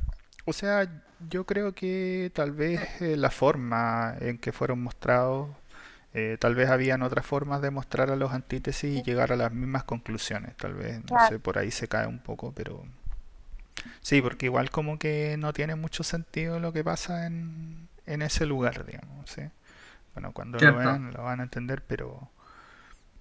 O 0.45 0.53
sea, 0.53 0.89
yo 1.29 1.45
creo 1.45 1.73
que 1.73 2.33
tal 2.35 2.53
vez 2.53 3.01
eh, 3.01 3.17
la 3.17 3.31
forma 3.31 4.17
en 4.21 4.39
que 4.39 4.53
fueron 4.53 4.83
mostrados, 4.83 5.51
eh, 6.15 6.37
tal 6.41 6.55
vez 6.55 6.69
habían 6.69 7.03
otras 7.03 7.25
formas 7.25 7.63
de 7.63 7.71
mostrar 7.71 8.11
a 8.11 8.17
los 8.17 8.33
antítesis 8.33 8.99
y 8.99 9.03
llegar 9.03 9.33
a 9.33 9.37
las 9.37 9.53
mismas 9.53 9.85
conclusiones. 9.85 10.57
Tal 10.57 10.75
vez, 10.75 11.01
no 11.11 11.29
sé, 11.29 11.39
por 11.39 11.59
ahí 11.59 11.71
se 11.71 11.89
cae 11.89 12.07
un 12.07 12.19
poco, 12.19 12.53
pero... 12.53 12.85
Sí, 14.01 14.21
porque 14.21 14.47
igual 14.47 14.71
como 14.71 14.99
que 14.99 15.37
no 15.39 15.53
tiene 15.53 15.75
mucho 15.75 16.05
sentido 16.05 16.61
lo 16.61 16.73
que 16.73 16.85
pasa 16.85 17.27
en, 17.27 17.89
en 18.07 18.23
ese 18.23 18.47
lugar, 18.47 18.85
digamos, 18.85 19.31
¿sí? 19.31 19.43
Bueno, 20.15 20.33
cuando 20.33 20.59
lo 20.59 20.77
vean 20.77 21.13
lo 21.13 21.23
van 21.23 21.41
a 21.41 21.43
entender, 21.45 21.83
pero 21.87 22.31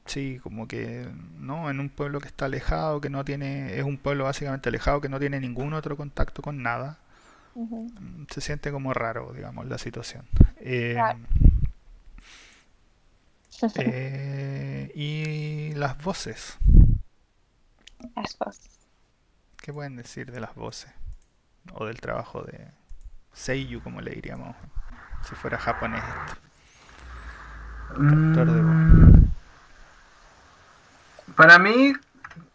Sí, 0.05 0.39
como 0.41 0.67
que, 0.67 1.07
¿no? 1.37 1.69
En 1.69 1.79
un 1.79 1.89
pueblo 1.89 2.19
que 2.19 2.27
está 2.27 2.45
alejado, 2.45 3.01
que 3.01 3.09
no 3.09 3.23
tiene, 3.23 3.77
es 3.77 3.83
un 3.83 3.97
pueblo 3.97 4.25
básicamente 4.25 4.69
alejado, 4.69 4.99
que 4.99 5.09
no 5.09 5.19
tiene 5.19 5.39
ningún 5.39 5.73
otro 5.73 5.95
contacto 5.95 6.41
con 6.41 6.63
nada. 6.63 6.97
Mm, 7.55 8.23
se 8.29 8.41
siente 8.41 8.71
como 8.71 8.93
raro, 8.93 9.31
digamos, 9.33 9.67
la 9.67 9.77
situación. 9.77 10.25
Eh, 10.57 10.97
eh, 13.75 14.91
y 14.95 15.73
las 15.75 16.01
voces. 16.03 16.57
Las 18.15 18.37
voces. 18.37 18.69
¿Qué 19.57 19.71
pueden 19.71 19.95
decir 19.95 20.31
de 20.31 20.39
las 20.39 20.55
voces? 20.55 20.91
O 21.73 21.85
del 21.85 22.01
trabajo 22.01 22.41
de 22.41 22.67
Seiyu, 23.33 23.83
como 23.83 24.01
le 24.01 24.11
diríamos, 24.11 24.55
si 25.29 25.35
fuera 25.35 25.59
japonés 25.59 26.03
mm. 27.97 29.25
Para 31.35 31.59
mí 31.59 31.93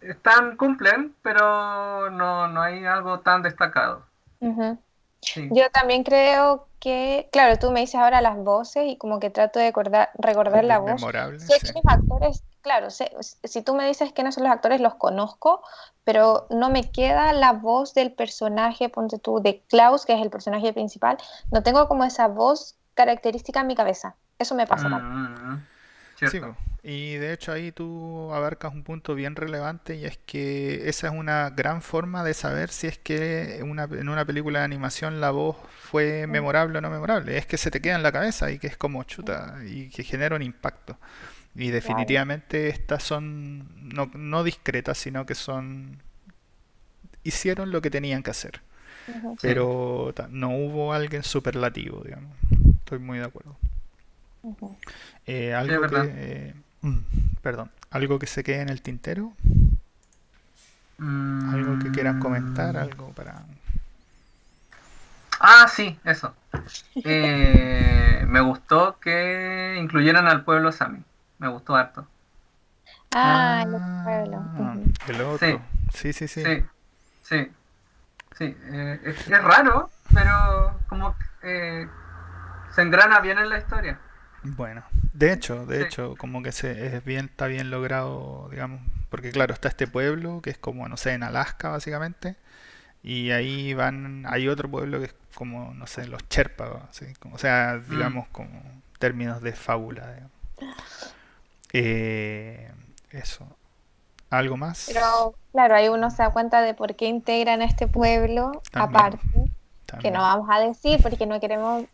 están, 0.00 0.56
cumplen, 0.56 1.14
pero 1.22 2.10
no, 2.10 2.48
no 2.48 2.62
hay 2.62 2.84
algo 2.84 3.20
tan 3.20 3.42
destacado. 3.42 4.04
Yo 5.50 5.70
también 5.72 6.04
creo 6.04 6.68
que, 6.78 7.28
claro, 7.32 7.58
tú 7.58 7.72
me 7.72 7.80
dices 7.80 7.96
ahora 7.96 8.20
las 8.20 8.36
voces 8.36 8.84
y 8.86 8.96
como 8.96 9.18
que 9.18 9.30
trato 9.30 9.58
de 9.58 9.66
recordar, 9.66 10.10
recordar 10.14 10.64
la 10.64 10.78
voz. 10.78 11.00
Sé 11.38 11.58
que 11.60 11.72
los 11.72 11.82
actores, 11.86 12.44
claro, 12.60 12.88
si 12.90 13.62
tú 13.62 13.74
me 13.74 13.86
dices 13.86 14.12
que 14.12 14.22
no 14.22 14.30
son 14.30 14.44
los 14.44 14.52
actores, 14.52 14.80
los 14.80 14.94
conozco, 14.94 15.62
pero 16.04 16.46
no 16.50 16.70
me 16.70 16.90
queda 16.90 17.32
la 17.32 17.52
voz 17.52 17.94
del 17.94 18.12
personaje, 18.12 18.88
ponte 18.88 19.18
tú, 19.18 19.40
de 19.40 19.62
Klaus, 19.68 20.06
que 20.06 20.12
es 20.12 20.22
el 20.22 20.30
personaje 20.30 20.72
principal, 20.72 21.16
no 21.50 21.62
tengo 21.62 21.88
como 21.88 22.04
esa 22.04 22.28
voz 22.28 22.76
característica 22.96 23.60
en 23.60 23.68
mi 23.68 23.76
cabeza. 23.76 24.16
Eso 24.38 24.56
me 24.56 24.66
pasa. 24.66 24.88
Mm, 24.88 25.66
Sí, 26.18 26.40
y 26.82 27.16
de 27.16 27.34
hecho 27.34 27.52
ahí 27.52 27.72
tú 27.72 28.32
abarcas 28.32 28.72
un 28.72 28.84
punto 28.84 29.14
bien 29.14 29.36
relevante 29.36 29.96
y 29.96 30.06
es 30.06 30.18
que 30.24 30.88
esa 30.88 31.08
es 31.08 31.12
una 31.12 31.50
gran 31.50 31.82
forma 31.82 32.24
de 32.24 32.32
saber 32.32 32.70
si 32.70 32.86
es 32.86 32.96
que 32.96 33.60
una, 33.62 33.84
en 33.84 34.08
una 34.08 34.24
película 34.24 34.60
de 34.60 34.64
animación 34.64 35.20
la 35.20 35.30
voz 35.30 35.58
fue 35.78 36.26
memorable 36.26 36.78
o 36.78 36.80
no 36.80 36.88
memorable. 36.88 37.36
Es 37.36 37.44
que 37.46 37.58
se 37.58 37.70
te 37.70 37.82
queda 37.82 37.96
en 37.96 38.02
la 38.02 38.12
cabeza 38.12 38.50
y 38.50 38.58
que 38.58 38.66
es 38.66 38.78
como 38.78 39.04
chuta 39.04 39.56
y 39.66 39.90
que 39.90 40.04
genera 40.04 40.36
un 40.36 40.42
impacto. 40.42 40.98
Y 41.54 41.70
definitivamente 41.70 42.68
estas 42.68 43.02
son 43.02 43.68
no, 43.94 44.10
no 44.14 44.44
discretas, 44.44 44.98
sino 44.98 45.26
que 45.26 45.34
son... 45.34 46.02
hicieron 47.24 47.72
lo 47.72 47.82
que 47.82 47.90
tenían 47.90 48.22
que 48.22 48.30
hacer. 48.30 48.62
Pero 49.40 50.14
no 50.30 50.50
hubo 50.50 50.92
alguien 50.92 51.22
superlativo, 51.22 52.02
digamos. 52.04 52.36
Estoy 52.86 53.00
muy 53.00 53.18
de 53.18 53.24
acuerdo. 53.24 53.56
Eh, 55.26 55.52
algo 55.52 55.88
que, 55.88 55.96
eh, 56.04 56.54
mm, 56.82 56.98
perdón, 57.42 57.72
algo 57.90 58.20
que 58.20 58.28
se 58.28 58.44
quede 58.44 58.60
en 58.60 58.68
el 58.68 58.80
tintero. 58.80 59.32
Algo 61.00 61.80
que 61.80 61.90
quieran 61.90 62.20
comentar, 62.20 62.74
mm. 62.74 62.78
algo 62.78 63.08
para. 63.10 63.42
Ah, 65.40 65.66
sí, 65.66 65.98
eso. 66.04 66.32
Eh, 66.94 68.24
me 68.28 68.40
gustó 68.40 69.00
que 69.00 69.76
incluyeran 69.80 70.28
al 70.28 70.44
pueblo 70.44 70.70
Sami. 70.70 71.02
Me 71.38 71.48
gustó 71.48 71.74
harto. 71.74 72.06
Ah, 73.16 73.64
el 73.66 73.74
ah, 73.74 74.02
pueblo. 74.04 74.84
El 75.08 75.20
otro. 75.22 75.60
Sí, 75.92 76.12
sí, 76.12 76.28
sí. 76.28 76.44
Sí, 77.22 77.50
sí. 78.38 78.56
es, 79.02 79.28
raro, 79.42 79.90
pero 80.14 80.78
como 80.88 81.16
se 82.76 82.82
engrana 82.82 83.20
bien 83.20 83.38
en 83.38 83.48
la 83.48 83.56
historia. 83.56 83.98
Bueno, 84.42 84.84
de 85.14 85.32
hecho, 85.32 85.64
de 85.64 85.82
hecho, 85.82 86.14
como 86.18 86.42
que 86.42 86.52
se, 86.52 86.94
es 86.94 87.04
bien, 87.04 87.24
está 87.24 87.46
bien 87.46 87.70
logrado, 87.70 88.48
digamos, 88.50 88.82
porque 89.08 89.32
claro, 89.32 89.54
está 89.54 89.68
este 89.68 89.86
pueblo 89.86 90.42
que 90.42 90.50
es 90.50 90.58
como, 90.58 90.86
no 90.88 90.96
sé, 90.98 91.14
en 91.14 91.22
Alaska 91.22 91.70
básicamente, 91.70 92.36
y 93.02 93.30
ahí 93.30 93.72
van, 93.72 94.24
hay 94.28 94.46
otro 94.48 94.70
pueblo 94.70 95.00
que 95.00 95.06
es 95.06 95.14
como, 95.34 95.72
no 95.74 95.86
sé, 95.86 96.06
los 96.06 96.22
Sherpas, 96.28 96.68
o 97.32 97.38
sea, 97.38 97.80
mm. 97.80 97.90
digamos, 97.90 98.28
como 98.28 98.60
términos 98.98 99.40
de 99.40 99.52
fábula. 99.52 100.28
Eh, 101.72 102.70
eso. 103.10 103.46
¿Algo 104.28 104.56
más? 104.56 104.90
Pero 104.92 105.34
claro, 105.52 105.76
ahí 105.76 105.88
uno 105.88 106.10
se 106.10 106.22
da 106.22 106.30
cuenta 106.30 106.60
de 106.60 106.74
por 106.74 106.94
qué 106.94 107.06
integran 107.06 107.62
este 107.62 107.88
pueblo 107.88 108.60
aparte, 108.74 109.18
que 110.00 110.10
no 110.10 110.20
vamos 110.20 110.48
a 110.50 110.60
decir 110.60 111.00
porque 111.02 111.26
no 111.26 111.40
queremos 111.40 111.86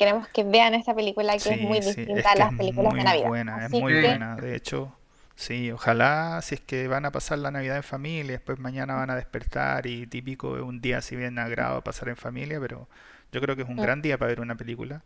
queremos 0.00 0.26
que 0.28 0.44
vean 0.44 0.72
esta 0.72 0.94
película 0.94 1.36
que 1.36 1.50
es 1.50 1.60
muy 1.60 1.78
distinta 1.78 2.30
a 2.30 2.34
las 2.34 2.54
películas 2.54 2.94
de 2.94 3.04
Navidad. 3.04 3.28
Buena, 3.28 3.66
es 3.66 3.70
muy 3.70 4.00
buena, 4.00 4.34
de 4.34 4.56
hecho. 4.56 4.96
Sí, 5.36 5.70
ojalá 5.70 6.40
si 6.42 6.54
es 6.54 6.62
que 6.62 6.88
van 6.88 7.04
a 7.04 7.12
pasar 7.12 7.38
la 7.38 7.50
Navidad 7.50 7.76
en 7.76 7.82
familia, 7.82 8.32
después 8.32 8.58
mañana 8.58 8.94
van 8.94 9.10
a 9.10 9.14
despertar 9.16 9.86
y 9.86 10.06
típico 10.06 10.52
un 10.52 10.80
día 10.80 11.02
si 11.02 11.16
bien 11.16 11.38
agrado 11.38 11.84
pasar 11.84 12.08
en 12.08 12.16
familia, 12.16 12.58
pero 12.60 12.88
yo 13.30 13.42
creo 13.42 13.56
que 13.56 13.62
es 13.62 13.68
un 13.68 13.76
mm. 13.76 13.82
gran 13.82 14.00
día 14.00 14.16
para 14.16 14.30
ver 14.30 14.40
una 14.40 14.54
película. 14.54 15.02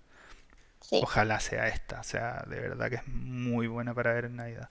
Ojalá 1.03 1.41
sea 1.41 1.67
esta, 1.67 2.01
o 2.01 2.05
sea, 2.05 2.45
de 2.49 2.61
verdad 2.61 2.89
que 2.89 2.97
es 2.97 3.07
muy 3.09 3.67
buena 3.67 3.95
para 3.95 4.13
ver 4.13 4.27
en 4.27 4.37
Navidad 4.37 4.69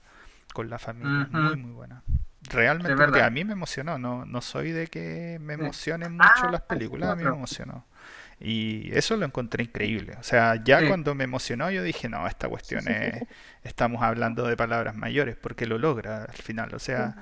con 0.54 0.70
la 0.70 0.78
familia, 0.78 1.28
muy 1.30 1.56
muy 1.56 1.72
buena. 1.72 2.02
Realmente 2.48 2.96
porque 2.96 3.20
a 3.20 3.28
mí 3.28 3.44
me 3.44 3.52
emocionó, 3.52 3.98
no, 3.98 4.24
no 4.24 4.40
soy 4.40 4.72
de 4.72 4.86
que 4.86 5.38
me 5.40 5.54
emocionen 5.54 6.12
mucho 6.12 6.44
ah, 6.44 6.50
las 6.50 6.62
películas, 6.62 7.10
a 7.10 7.16
mí 7.16 7.24
me 7.24 7.30
emocionó. 7.30 7.84
Y 8.44 8.90
eso 8.92 9.16
lo 9.16 9.24
encontré 9.24 9.64
increíble. 9.64 10.16
O 10.20 10.22
sea, 10.22 10.62
ya 10.62 10.86
cuando 10.86 11.14
me 11.14 11.24
emocionó 11.24 11.70
yo 11.70 11.82
dije, 11.82 12.08
no, 12.08 12.26
esta 12.26 12.48
cuestión 12.48 12.86
es, 12.88 13.22
estamos 13.62 14.02
hablando 14.02 14.46
de 14.46 14.56
palabras 14.56 14.94
mayores, 14.94 15.36
porque 15.36 15.66
lo 15.66 15.78
logra 15.78 16.24
al 16.24 16.36
final. 16.36 16.74
O 16.74 16.78
sea, 16.78 17.16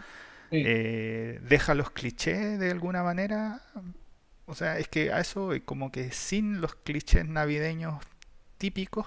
eh, 0.50 1.38
deja 1.42 1.74
los 1.74 1.90
clichés 1.90 2.58
de 2.58 2.70
alguna 2.70 3.04
manera. 3.04 3.60
O 4.46 4.54
sea, 4.56 4.78
es 4.78 4.88
que 4.88 5.12
a 5.12 5.20
eso 5.20 5.52
como 5.64 5.92
que 5.92 6.10
sin 6.10 6.60
los 6.60 6.74
clichés 6.74 7.26
navideños 7.26 8.02
típicos, 8.58 9.06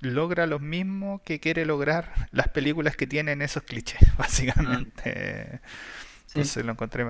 logra 0.00 0.46
lo 0.46 0.58
mismo 0.58 1.22
que 1.24 1.40
quiere 1.40 1.64
lograr 1.64 2.28
las 2.32 2.48
películas 2.48 2.96
que 2.96 3.06
tienen 3.06 3.42
esos 3.42 3.62
clichés, 3.62 4.00
básicamente. 4.16 5.60
Entonces 6.28 6.64
lo 6.64 6.72
encontré 6.72 7.04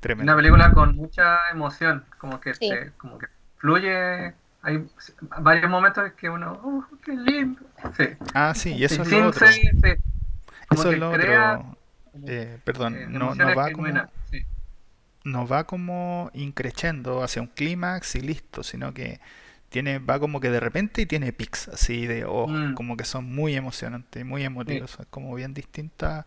Tremendo. 0.00 0.32
Una 0.32 0.36
película 0.36 0.72
con 0.72 0.96
mucha 0.96 1.38
emoción, 1.50 2.04
como 2.18 2.40
que, 2.40 2.52
como 2.96 3.18
que 3.18 3.26
fluye. 3.58 4.32
Hay 4.62 4.84
varios 5.38 5.70
momentos 5.70 6.12
que 6.14 6.28
uno, 6.28 6.60
oh, 6.64 6.84
qué 7.04 7.12
lindo! 7.12 7.60
Sí. 7.96 8.08
Ah, 8.34 8.52
sí, 8.54 8.72
y 8.74 8.84
eso 8.84 9.02
es 9.02 9.12
lo 9.12 9.28
otro. 9.28 9.46
Eso 9.46 10.90
es 10.90 10.98
lo 10.98 11.10
otro. 11.10 11.76
Eh, 12.26 12.58
perdón, 12.64 12.96
eh, 12.96 13.06
no, 13.08 13.34
no, 13.34 13.54
va 13.54 13.70
como, 13.70 13.88
no 15.24 15.46
va 15.46 15.64
como 15.64 16.30
increchendo 16.34 17.22
hacia 17.22 17.42
un 17.42 17.48
clímax 17.48 18.16
y 18.16 18.20
listo, 18.20 18.62
sino 18.62 18.94
que 18.94 19.20
tiene 19.68 19.98
va 19.98 20.18
como 20.18 20.40
que 20.40 20.50
de 20.50 20.60
repente 20.60 21.02
y 21.02 21.06
tiene 21.06 21.32
pics 21.32 21.68
así 21.68 22.06
de 22.06 22.24
oh, 22.24 22.46
mm. 22.46 22.74
como 22.74 22.96
que 22.96 23.04
son 23.04 23.34
muy 23.34 23.54
emocionantes, 23.54 24.24
muy 24.24 24.44
emotivos, 24.44 24.96
es 24.98 25.06
como 25.10 25.34
bien 25.34 25.52
distinta 25.52 26.26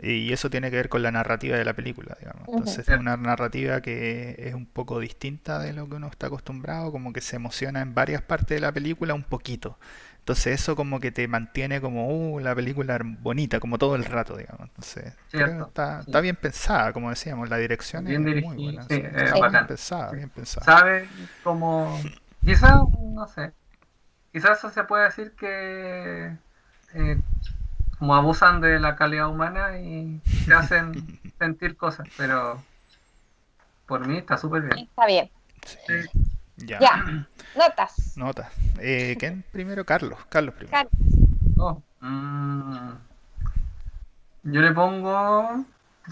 y 0.00 0.32
eso 0.32 0.48
tiene 0.48 0.70
que 0.70 0.76
ver 0.76 0.88
con 0.88 1.02
la 1.02 1.10
narrativa 1.10 1.56
de 1.56 1.64
la 1.64 1.74
película, 1.74 2.16
digamos. 2.20 2.46
Entonces 2.46 2.88
es 2.88 2.98
una 2.98 3.16
narrativa 3.16 3.80
que 3.80 4.36
es 4.38 4.54
un 4.54 4.66
poco 4.66 5.00
distinta 5.00 5.58
de 5.58 5.72
lo 5.72 5.88
que 5.88 5.96
uno 5.96 6.06
está 6.06 6.28
acostumbrado, 6.28 6.92
como 6.92 7.12
que 7.12 7.20
se 7.20 7.36
emociona 7.36 7.80
en 7.80 7.94
varias 7.94 8.22
partes 8.22 8.56
de 8.56 8.60
la 8.60 8.70
película 8.72 9.14
un 9.14 9.24
poquito. 9.24 9.76
Entonces 10.20 10.60
eso 10.60 10.76
como 10.76 11.00
que 11.00 11.10
te 11.10 11.26
mantiene 11.26 11.80
como, 11.80 12.06
uh, 12.34 12.38
la 12.38 12.54
película 12.54 13.00
bonita, 13.02 13.58
como 13.58 13.78
todo 13.78 13.96
el 13.96 14.04
rato, 14.04 14.36
digamos. 14.36 14.68
Entonces, 14.68 15.14
está, 15.32 16.00
está, 16.00 16.20
bien 16.20 16.36
pensada, 16.36 16.92
como 16.92 17.10
decíamos, 17.10 17.48
la 17.48 17.56
dirección 17.56 18.06
es 18.06 18.20
muy 18.20 18.42
buena. 18.42 18.82
Sí, 18.82 19.00
bien 19.00 19.66
pensada, 19.66 20.12
bien 20.12 20.28
pensada. 20.28 20.64
Sabe 20.64 21.08
como, 21.42 21.98
quizás, 22.44 22.78
no 23.00 23.26
sé, 23.26 23.52
quizás 24.30 24.58
eso 24.58 24.70
se 24.70 24.84
puede 24.84 25.04
decir 25.04 25.32
que... 25.32 26.36
Eh, 26.94 27.20
como 27.98 28.14
abusan 28.14 28.60
de 28.60 28.78
la 28.78 28.96
calidad 28.96 29.28
humana 29.28 29.78
y 29.78 30.20
te 30.46 30.54
hacen 30.54 31.20
sentir 31.38 31.76
cosas, 31.76 32.06
pero 32.16 32.62
por 33.86 34.06
mí 34.06 34.18
está 34.18 34.36
súper 34.36 34.62
bien. 34.62 34.78
Está 34.78 35.06
bien. 35.06 35.30
Ya. 36.56 37.26
Notas. 37.56 38.16
Notas. 38.16 38.52
Eh, 38.80 39.16
¿Quién 39.18 39.44
primero? 39.52 39.84
Carlos. 39.84 40.18
Carlos 40.28 40.54
primero. 40.54 40.88
Oh, 41.56 41.82
mm. 42.00 42.92
yo 44.44 44.60
le 44.60 44.72
pongo. 44.72 45.64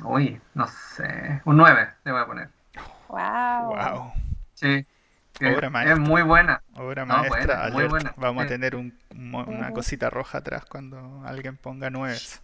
Uy, 0.04 0.40
no 0.54 0.66
sé. 0.68 1.40
Un 1.44 1.56
9 1.56 1.88
le 2.04 2.12
voy 2.12 2.20
a 2.20 2.26
poner. 2.26 2.48
Wow. 3.08 3.74
Wow. 3.74 4.12
Sí. 4.54 4.84
Es 5.40 5.98
muy 5.98 6.22
buena. 6.22 6.62
Obra 6.74 7.04
maestra. 7.04 7.70
Vamos 8.16 8.44
a 8.44 8.48
tener 8.48 8.76
una 8.76 9.70
cosita 9.72 10.10
roja 10.10 10.38
atrás 10.38 10.64
cuando 10.64 11.22
alguien 11.24 11.56
ponga 11.56 11.90
nueves. 11.90 12.42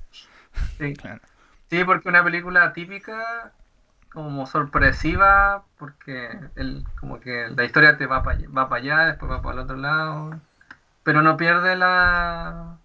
Sí. 0.79 0.95
sí, 1.71 1.85
porque 1.85 2.09
una 2.09 2.23
película 2.23 2.73
típica, 2.73 3.53
como 4.13 4.47
sorpresiva, 4.47 5.65
porque 5.79 6.39
el, 6.57 6.85
como 7.01 7.21
que 7.21 7.49
la 7.49 7.65
historia 7.65 7.97
te 7.97 8.07
va 8.07 8.23
para 8.23 8.39
va 8.57 8.69
para 8.69 8.83
allá, 8.83 8.99
después 9.07 9.31
va 9.31 9.43
para 9.43 9.55
el 9.55 9.61
otro 9.61 9.77
lado, 9.77 10.41
pero 11.03 11.23
no 11.23 11.37
pierde 11.37 11.77
la 11.77 12.77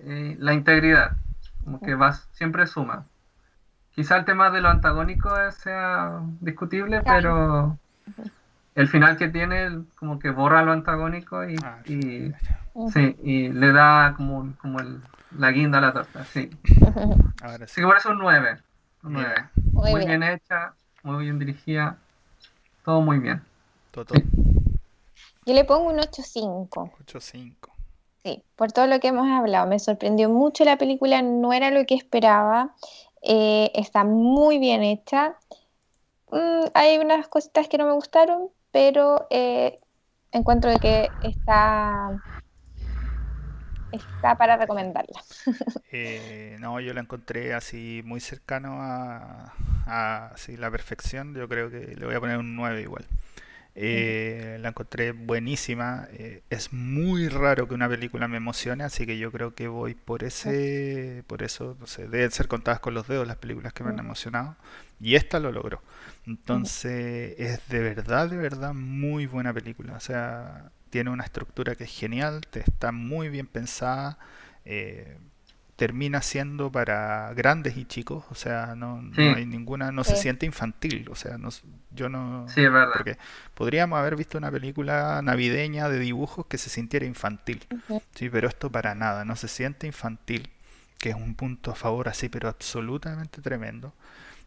eh, 0.00 0.36
la 0.38 0.52
integridad, 0.52 1.16
como 1.64 1.80
que 1.80 1.94
va, 1.94 2.12
siempre 2.32 2.66
suma. 2.66 3.04
Quizá 3.94 4.16
el 4.16 4.24
tema 4.24 4.50
de 4.50 4.60
lo 4.60 4.68
antagónico 4.68 5.30
sea 5.50 6.20
discutible, 6.40 7.02
pero 7.02 7.76
el 8.78 8.86
final 8.86 9.16
que 9.16 9.26
tiene 9.26 9.82
como 9.96 10.20
que 10.20 10.30
borra 10.30 10.62
lo 10.62 10.70
antagónico 10.70 11.44
y, 11.44 11.56
ah, 11.64 11.80
y 11.84 12.32
sí, 12.92 13.16
y 13.24 13.48
le 13.48 13.72
da 13.72 14.14
como, 14.16 14.54
como 14.58 14.78
el, 14.78 15.02
la 15.36 15.50
guinda 15.50 15.78
a 15.78 15.80
la 15.80 15.92
torta, 15.92 16.24
sí. 16.24 16.48
Ahora 17.42 17.66
sí. 17.66 17.82
por 17.82 17.96
eso 17.96 18.10
un 18.10 18.18
9. 18.18 18.58
Un 19.02 19.14
9. 19.14 19.34
Muy, 19.72 20.06
bien. 20.06 20.22
hecha, 20.22 20.74
muy 21.02 21.24
bien 21.24 21.40
dirigida, 21.40 21.98
todo 22.84 23.00
muy 23.00 23.18
bien. 23.18 23.42
Todo. 23.90 24.14
Yo 25.44 25.54
le 25.54 25.64
pongo 25.64 25.90
un 25.90 25.98
8.5. 25.98 26.68
8.5. 26.68 27.54
Sí, 28.22 28.44
por 28.54 28.70
todo 28.70 28.86
lo 28.86 29.00
que 29.00 29.08
hemos 29.08 29.28
hablado. 29.28 29.66
Me 29.66 29.80
sorprendió 29.80 30.28
mucho 30.28 30.64
la 30.64 30.78
película, 30.78 31.20
no 31.20 31.52
era 31.52 31.72
lo 31.72 31.84
que 31.84 31.96
esperaba. 31.96 32.76
Eh, 33.22 33.72
está 33.74 34.04
muy 34.04 34.60
bien 34.60 34.84
hecha. 34.84 35.34
Mm, 36.30 36.66
hay 36.74 36.98
unas 36.98 37.26
cositas 37.26 37.68
que 37.68 37.76
no 37.76 37.86
me 37.86 37.92
gustaron, 37.92 38.50
pero 38.78 39.26
eh, 39.28 39.80
encuentro 40.30 40.70
que 40.78 41.10
está 41.24 42.12
está 43.90 44.36
para 44.36 44.56
recomendarla. 44.56 45.20
Eh, 45.90 46.58
no, 46.60 46.78
yo 46.80 46.92
la 46.92 47.00
encontré 47.00 47.54
así 47.54 48.02
muy 48.04 48.20
cercano 48.20 48.82
a, 48.82 49.54
a 49.86 50.34
la 50.58 50.70
perfección. 50.70 51.34
Yo 51.34 51.48
creo 51.48 51.70
que 51.70 51.96
le 51.96 52.06
voy 52.06 52.14
a 52.14 52.20
poner 52.20 52.38
un 52.38 52.54
9 52.54 52.82
igual. 52.82 53.06
Eh, 53.80 54.58
la 54.60 54.70
encontré 54.70 55.12
buenísima. 55.12 56.08
Eh, 56.10 56.42
es 56.50 56.72
muy 56.72 57.28
raro 57.28 57.68
que 57.68 57.74
una 57.74 57.88
película 57.88 58.26
me 58.26 58.38
emocione, 58.38 58.82
así 58.82 59.06
que 59.06 59.18
yo 59.18 59.30
creo 59.30 59.54
que 59.54 59.68
voy 59.68 59.94
por 59.94 60.24
ese, 60.24 61.22
por 61.28 61.44
eso, 61.44 61.76
no 61.78 61.86
sé, 61.86 62.08
deben 62.08 62.32
ser 62.32 62.48
contadas 62.48 62.80
con 62.80 62.94
los 62.94 63.06
dedos 63.06 63.28
las 63.28 63.36
películas 63.36 63.72
que 63.72 63.84
me 63.84 63.90
han 63.90 64.00
emocionado. 64.00 64.56
Y 65.00 65.14
esta 65.14 65.38
lo 65.38 65.52
logró. 65.52 65.80
Entonces 66.26 67.36
es 67.38 67.68
de 67.68 67.78
verdad, 67.78 68.28
de 68.28 68.36
verdad 68.36 68.74
muy 68.74 69.26
buena 69.26 69.54
película. 69.54 69.94
O 69.94 70.00
sea, 70.00 70.72
tiene 70.90 71.10
una 71.10 71.22
estructura 71.22 71.76
que 71.76 71.84
es 71.84 71.96
genial, 71.96 72.40
está 72.52 72.90
muy 72.90 73.28
bien 73.28 73.46
pensada. 73.46 74.18
Eh, 74.64 75.16
termina 75.78 76.22
siendo 76.22 76.72
para 76.72 77.32
grandes 77.34 77.76
y 77.76 77.84
chicos, 77.84 78.24
o 78.30 78.34
sea, 78.34 78.74
no, 78.74 79.00
hay 79.16 79.46
ninguna, 79.46 79.92
no 79.92 80.02
se 80.02 80.16
siente 80.16 80.44
infantil, 80.44 81.08
o 81.08 81.14
sea, 81.14 81.38
no, 81.38 81.50
yo 81.92 82.08
no... 82.08 82.48
Sí, 82.48 82.64
es 82.64 82.72
verdad. 82.72 82.94
Porque 82.94 83.16
podríamos 83.54 83.96
haber 83.96 84.16
visto 84.16 84.38
una 84.38 84.50
película 84.50 85.22
navideña 85.22 85.88
de 85.88 86.00
dibujos 86.00 86.46
que 86.46 86.58
se 86.58 86.68
sintiera 86.68 87.06
infantil, 87.06 87.64
sí, 88.12 88.28
pero 88.28 88.48
esto 88.48 88.72
para 88.72 88.96
nada, 88.96 89.24
no 89.24 89.36
se 89.36 89.46
siente 89.46 89.86
infantil, 89.86 90.50
que 90.98 91.10
es 91.10 91.14
un 91.14 91.36
punto 91.36 91.70
a 91.70 91.76
favor 91.76 92.08
así, 92.08 92.28
pero 92.28 92.48
absolutamente 92.48 93.40
tremendo. 93.40 93.94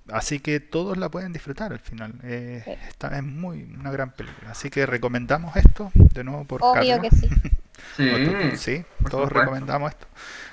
Así 0.09 0.41
que 0.41 0.59
todos 0.59 0.97
la 0.97 1.09
pueden 1.09 1.31
disfrutar 1.31 1.71
al 1.71 1.79
final. 1.79 2.13
Eh, 2.23 2.77
esta 2.89 3.15
es 3.15 3.23
muy 3.23 3.63
una 3.63 3.91
gran 3.91 4.11
película. 4.11 4.51
Así 4.51 4.69
que 4.69 4.85
recomendamos 4.85 5.55
esto 5.55 5.91
de 5.93 6.23
nuevo 6.25 6.43
por 6.43 6.59
Obvio 6.61 6.99
que 6.99 7.11
sí. 7.11 7.29
Sí, 8.57 8.83
todos 9.09 9.31
recomendamos 9.31 9.91
esto. 9.91 10.07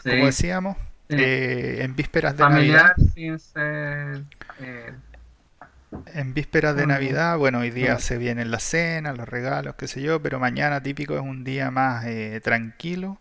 Como 0.05 0.27
decíamos, 0.27 0.77
eh, 1.09 1.79
en 1.81 1.97
vísperas 1.97 2.37
de 2.37 2.49
Navidad. 2.49 2.95
Eh, 4.61 4.93
en 6.15 6.35
vísperas 6.35 6.77
de 6.77 6.87
Navidad, 6.87 7.39
bueno, 7.39 7.61
hoy 7.61 7.71
día 7.71 7.99
se 7.99 8.19
vienen 8.19 8.51
las 8.51 8.63
cenas, 8.63 9.17
los 9.17 9.29
regalos, 9.29 9.75
qué 9.77 9.89
sé 9.89 10.03
yo, 10.03 10.21
pero 10.21 10.39
mañana 10.39 10.83
típico 10.83 11.15
es 11.15 11.23
un 11.23 11.45
día 11.45 11.71
más 11.71 12.05
eh, 12.07 12.41
tranquilo. 12.43 13.19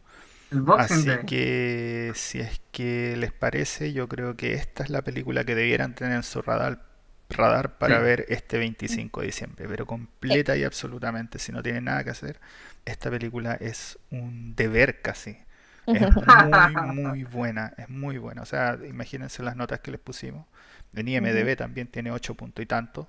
Así 0.78 1.10
que 1.26 2.12
si 2.16 2.40
es 2.40 2.62
que 2.72 3.16
les 3.18 3.32
parece, 3.34 3.94
yo 3.94 4.08
creo 4.08 4.36
que 4.36 4.54
esta 4.54 4.84
es 4.84 4.90
la 4.90 5.02
película 5.02 5.44
que 5.44 5.56
debieran 5.56 5.94
tener 5.94 6.14
en 6.14 6.24
su 6.24 6.42
radar, 6.42 6.84
radar 7.30 7.78
para 7.78 8.00
ver 8.00 8.26
este 8.30 8.58
25 8.58 9.22
de 9.22 9.28
diciembre, 9.28 9.66
pero 9.68 9.86
completa 9.86 10.56
y 10.56 10.64
absolutamente, 10.64 11.40
si 11.40 11.52
no 11.52 11.62
tienen 11.62 11.86
nada 11.86 12.04
que 12.04 12.12
hacer, 12.12 12.40
esta 12.88 13.10
película 13.10 13.56
es 13.56 14.00
un 14.12 14.56
deber 14.56 15.02
casi. 15.02 15.38
Es 15.86 16.02
muy, 16.16 16.96
muy 16.96 17.24
buena, 17.24 17.74
es 17.78 17.90
muy 17.90 18.18
buena. 18.18 18.42
O 18.42 18.46
sea, 18.46 18.78
imagínense 18.88 19.44
las 19.44 19.56
notas 19.56 19.80
que 19.80 19.92
les 19.92 20.00
pusimos. 20.00 20.46
En 20.94 21.08
IMDB 21.08 21.56
también 21.56 21.88
tiene 21.88 22.12
8 22.12 22.36
puntos 22.36 22.64
y 22.64 22.66
tanto. 22.66 23.08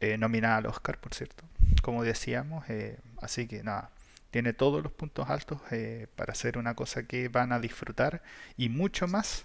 Eh, 0.00 0.18
nominada 0.18 0.56
al 0.56 0.66
Oscar, 0.66 0.98
por 0.98 1.14
cierto. 1.14 1.44
Como 1.82 2.04
decíamos. 2.04 2.68
Eh, 2.68 2.98
así 3.22 3.46
que 3.46 3.62
nada, 3.62 3.90
tiene 4.30 4.52
todos 4.52 4.82
los 4.82 4.92
puntos 4.92 5.30
altos 5.30 5.60
eh, 5.70 6.06
para 6.14 6.32
hacer 6.32 6.58
una 6.58 6.74
cosa 6.74 7.04
que 7.04 7.28
van 7.28 7.52
a 7.52 7.58
disfrutar 7.58 8.22
y 8.56 8.68
mucho 8.68 9.08
más 9.08 9.44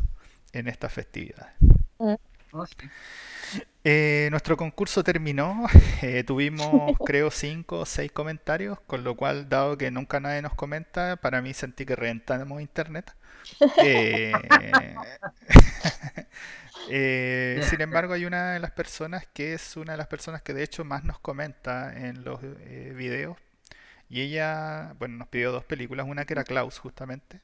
en 0.54 0.68
estas 0.68 0.94
festividades. 0.94 1.54
Oh, 2.54 2.66
eh, 3.84 4.28
nuestro 4.32 4.58
concurso 4.58 5.04
terminó, 5.04 5.66
eh, 6.02 6.24
tuvimos 6.24 6.98
creo 7.06 7.32
cinco 7.32 7.80
o 7.80 7.86
seis 7.86 8.12
comentarios, 8.12 8.80
con 8.82 9.04
lo 9.04 9.16
cual, 9.16 9.50
dado 9.50 9.78
que 9.78 9.90
nunca 9.92 10.20
nadie 10.20 10.42
nos 10.42 10.54
comenta, 10.54 11.18
para 11.18 11.42
mí 11.42 11.54
sentí 11.54 11.86
que 11.86 11.96
reventamos 11.96 12.62
internet. 12.62 13.14
Eh, 16.90 17.62
sin 17.70 17.80
embargo, 17.82 18.14
hay 18.14 18.26
una 18.26 18.54
de 18.54 18.60
las 18.60 18.72
personas 18.72 19.26
que 19.34 19.54
es 19.54 19.78
una 19.78 19.94
de 19.94 19.98
las 19.98 20.08
personas 20.08 20.42
que 20.42 20.54
de 20.54 20.64
hecho 20.64 20.84
más 20.84 21.04
nos 21.04 21.20
comenta 21.20 21.96
en 21.96 22.24
los 22.24 22.42
videos. 22.42 23.38
Y 24.10 24.22
ella, 24.22 24.96
bueno, 25.00 25.18
nos 25.18 25.28
pidió 25.30 25.52
dos 25.52 25.66
películas, 25.66 26.08
una 26.08 26.26
que 26.26 26.34
era 26.34 26.44
Klaus 26.44 26.80
justamente, 26.80 27.42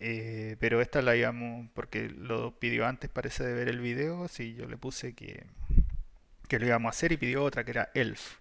eh, 0.00 0.56
pero 0.58 0.80
esta 0.80 1.02
la 1.02 1.16
íbamos, 1.16 1.68
porque 1.74 2.08
lo 2.08 2.58
pidió 2.58 2.86
antes, 2.86 3.10
parece 3.10 3.44
de 3.44 3.54
ver 3.54 3.68
el 3.68 3.80
video, 3.80 4.28
sí, 4.28 4.54
yo 4.54 4.66
le 4.66 4.76
puse 4.76 5.14
que, 5.14 5.44
que 6.48 6.58
lo 6.58 6.66
íbamos 6.66 6.90
a 6.90 6.96
hacer 6.96 7.12
y 7.12 7.16
pidió 7.16 7.44
otra 7.44 7.64
que 7.64 7.70
era 7.72 7.90
Elf. 7.94 8.36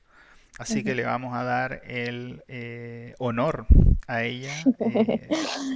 Así 0.57 0.85
que 0.85 0.95
le 0.95 1.03
vamos 1.03 1.35
a 1.35 1.43
dar 1.43 1.81
el 1.85 2.43
eh, 2.47 3.13
honor 3.19 3.67
a 4.07 4.23
ella, 4.23 4.53
eh, 4.79 5.27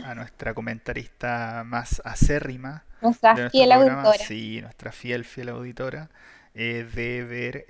a 0.05 0.15
nuestra 0.15 0.53
comentarista 0.53 1.63
más 1.65 2.01
acérrima. 2.05 2.85
Nuestra 3.01 3.49
fiel 3.49 3.73
auditora. 3.73 4.25
Sí, 4.25 4.61
nuestra 4.61 4.93
fiel, 4.93 5.25
fiel 5.25 5.49
auditora, 5.49 6.09
de 6.53 7.25
ver 7.27 7.65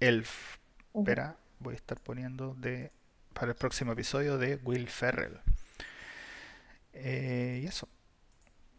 Elf. 0.00 0.56
Espera, 0.92 1.36
voy 1.60 1.74
a 1.74 1.76
estar 1.76 2.00
poniendo 2.00 2.54
de 2.54 2.90
para 3.34 3.50
el 3.50 3.56
próximo 3.56 3.92
episodio 3.92 4.38
de 4.38 4.56
Will 4.62 4.88
Ferrell. 4.88 5.38
Eh, 6.94 7.60
y 7.62 7.66
eso. 7.66 7.88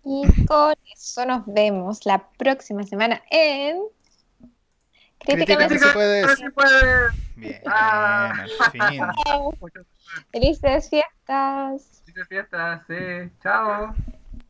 Y 0.04 0.46
con 0.46 0.76
eso 0.94 1.26
nos 1.26 1.46
vemos 1.46 2.06
la 2.06 2.30
próxima 2.38 2.84
semana 2.84 3.22
en. 3.32 3.82
Críticamente 5.20 5.80
se 5.80 5.88
puede. 5.94 6.36
Se 6.36 6.52
puede. 6.52 7.10
Bien, 7.36 7.62
ah. 7.66 8.34
al 8.44 8.72
fin. 8.72 9.02
Felices 10.32 10.90
fiestas. 10.90 12.04
Felices 12.06 12.28
fiestas, 12.28 12.82
sí. 12.88 13.32
Chao. 13.42 13.96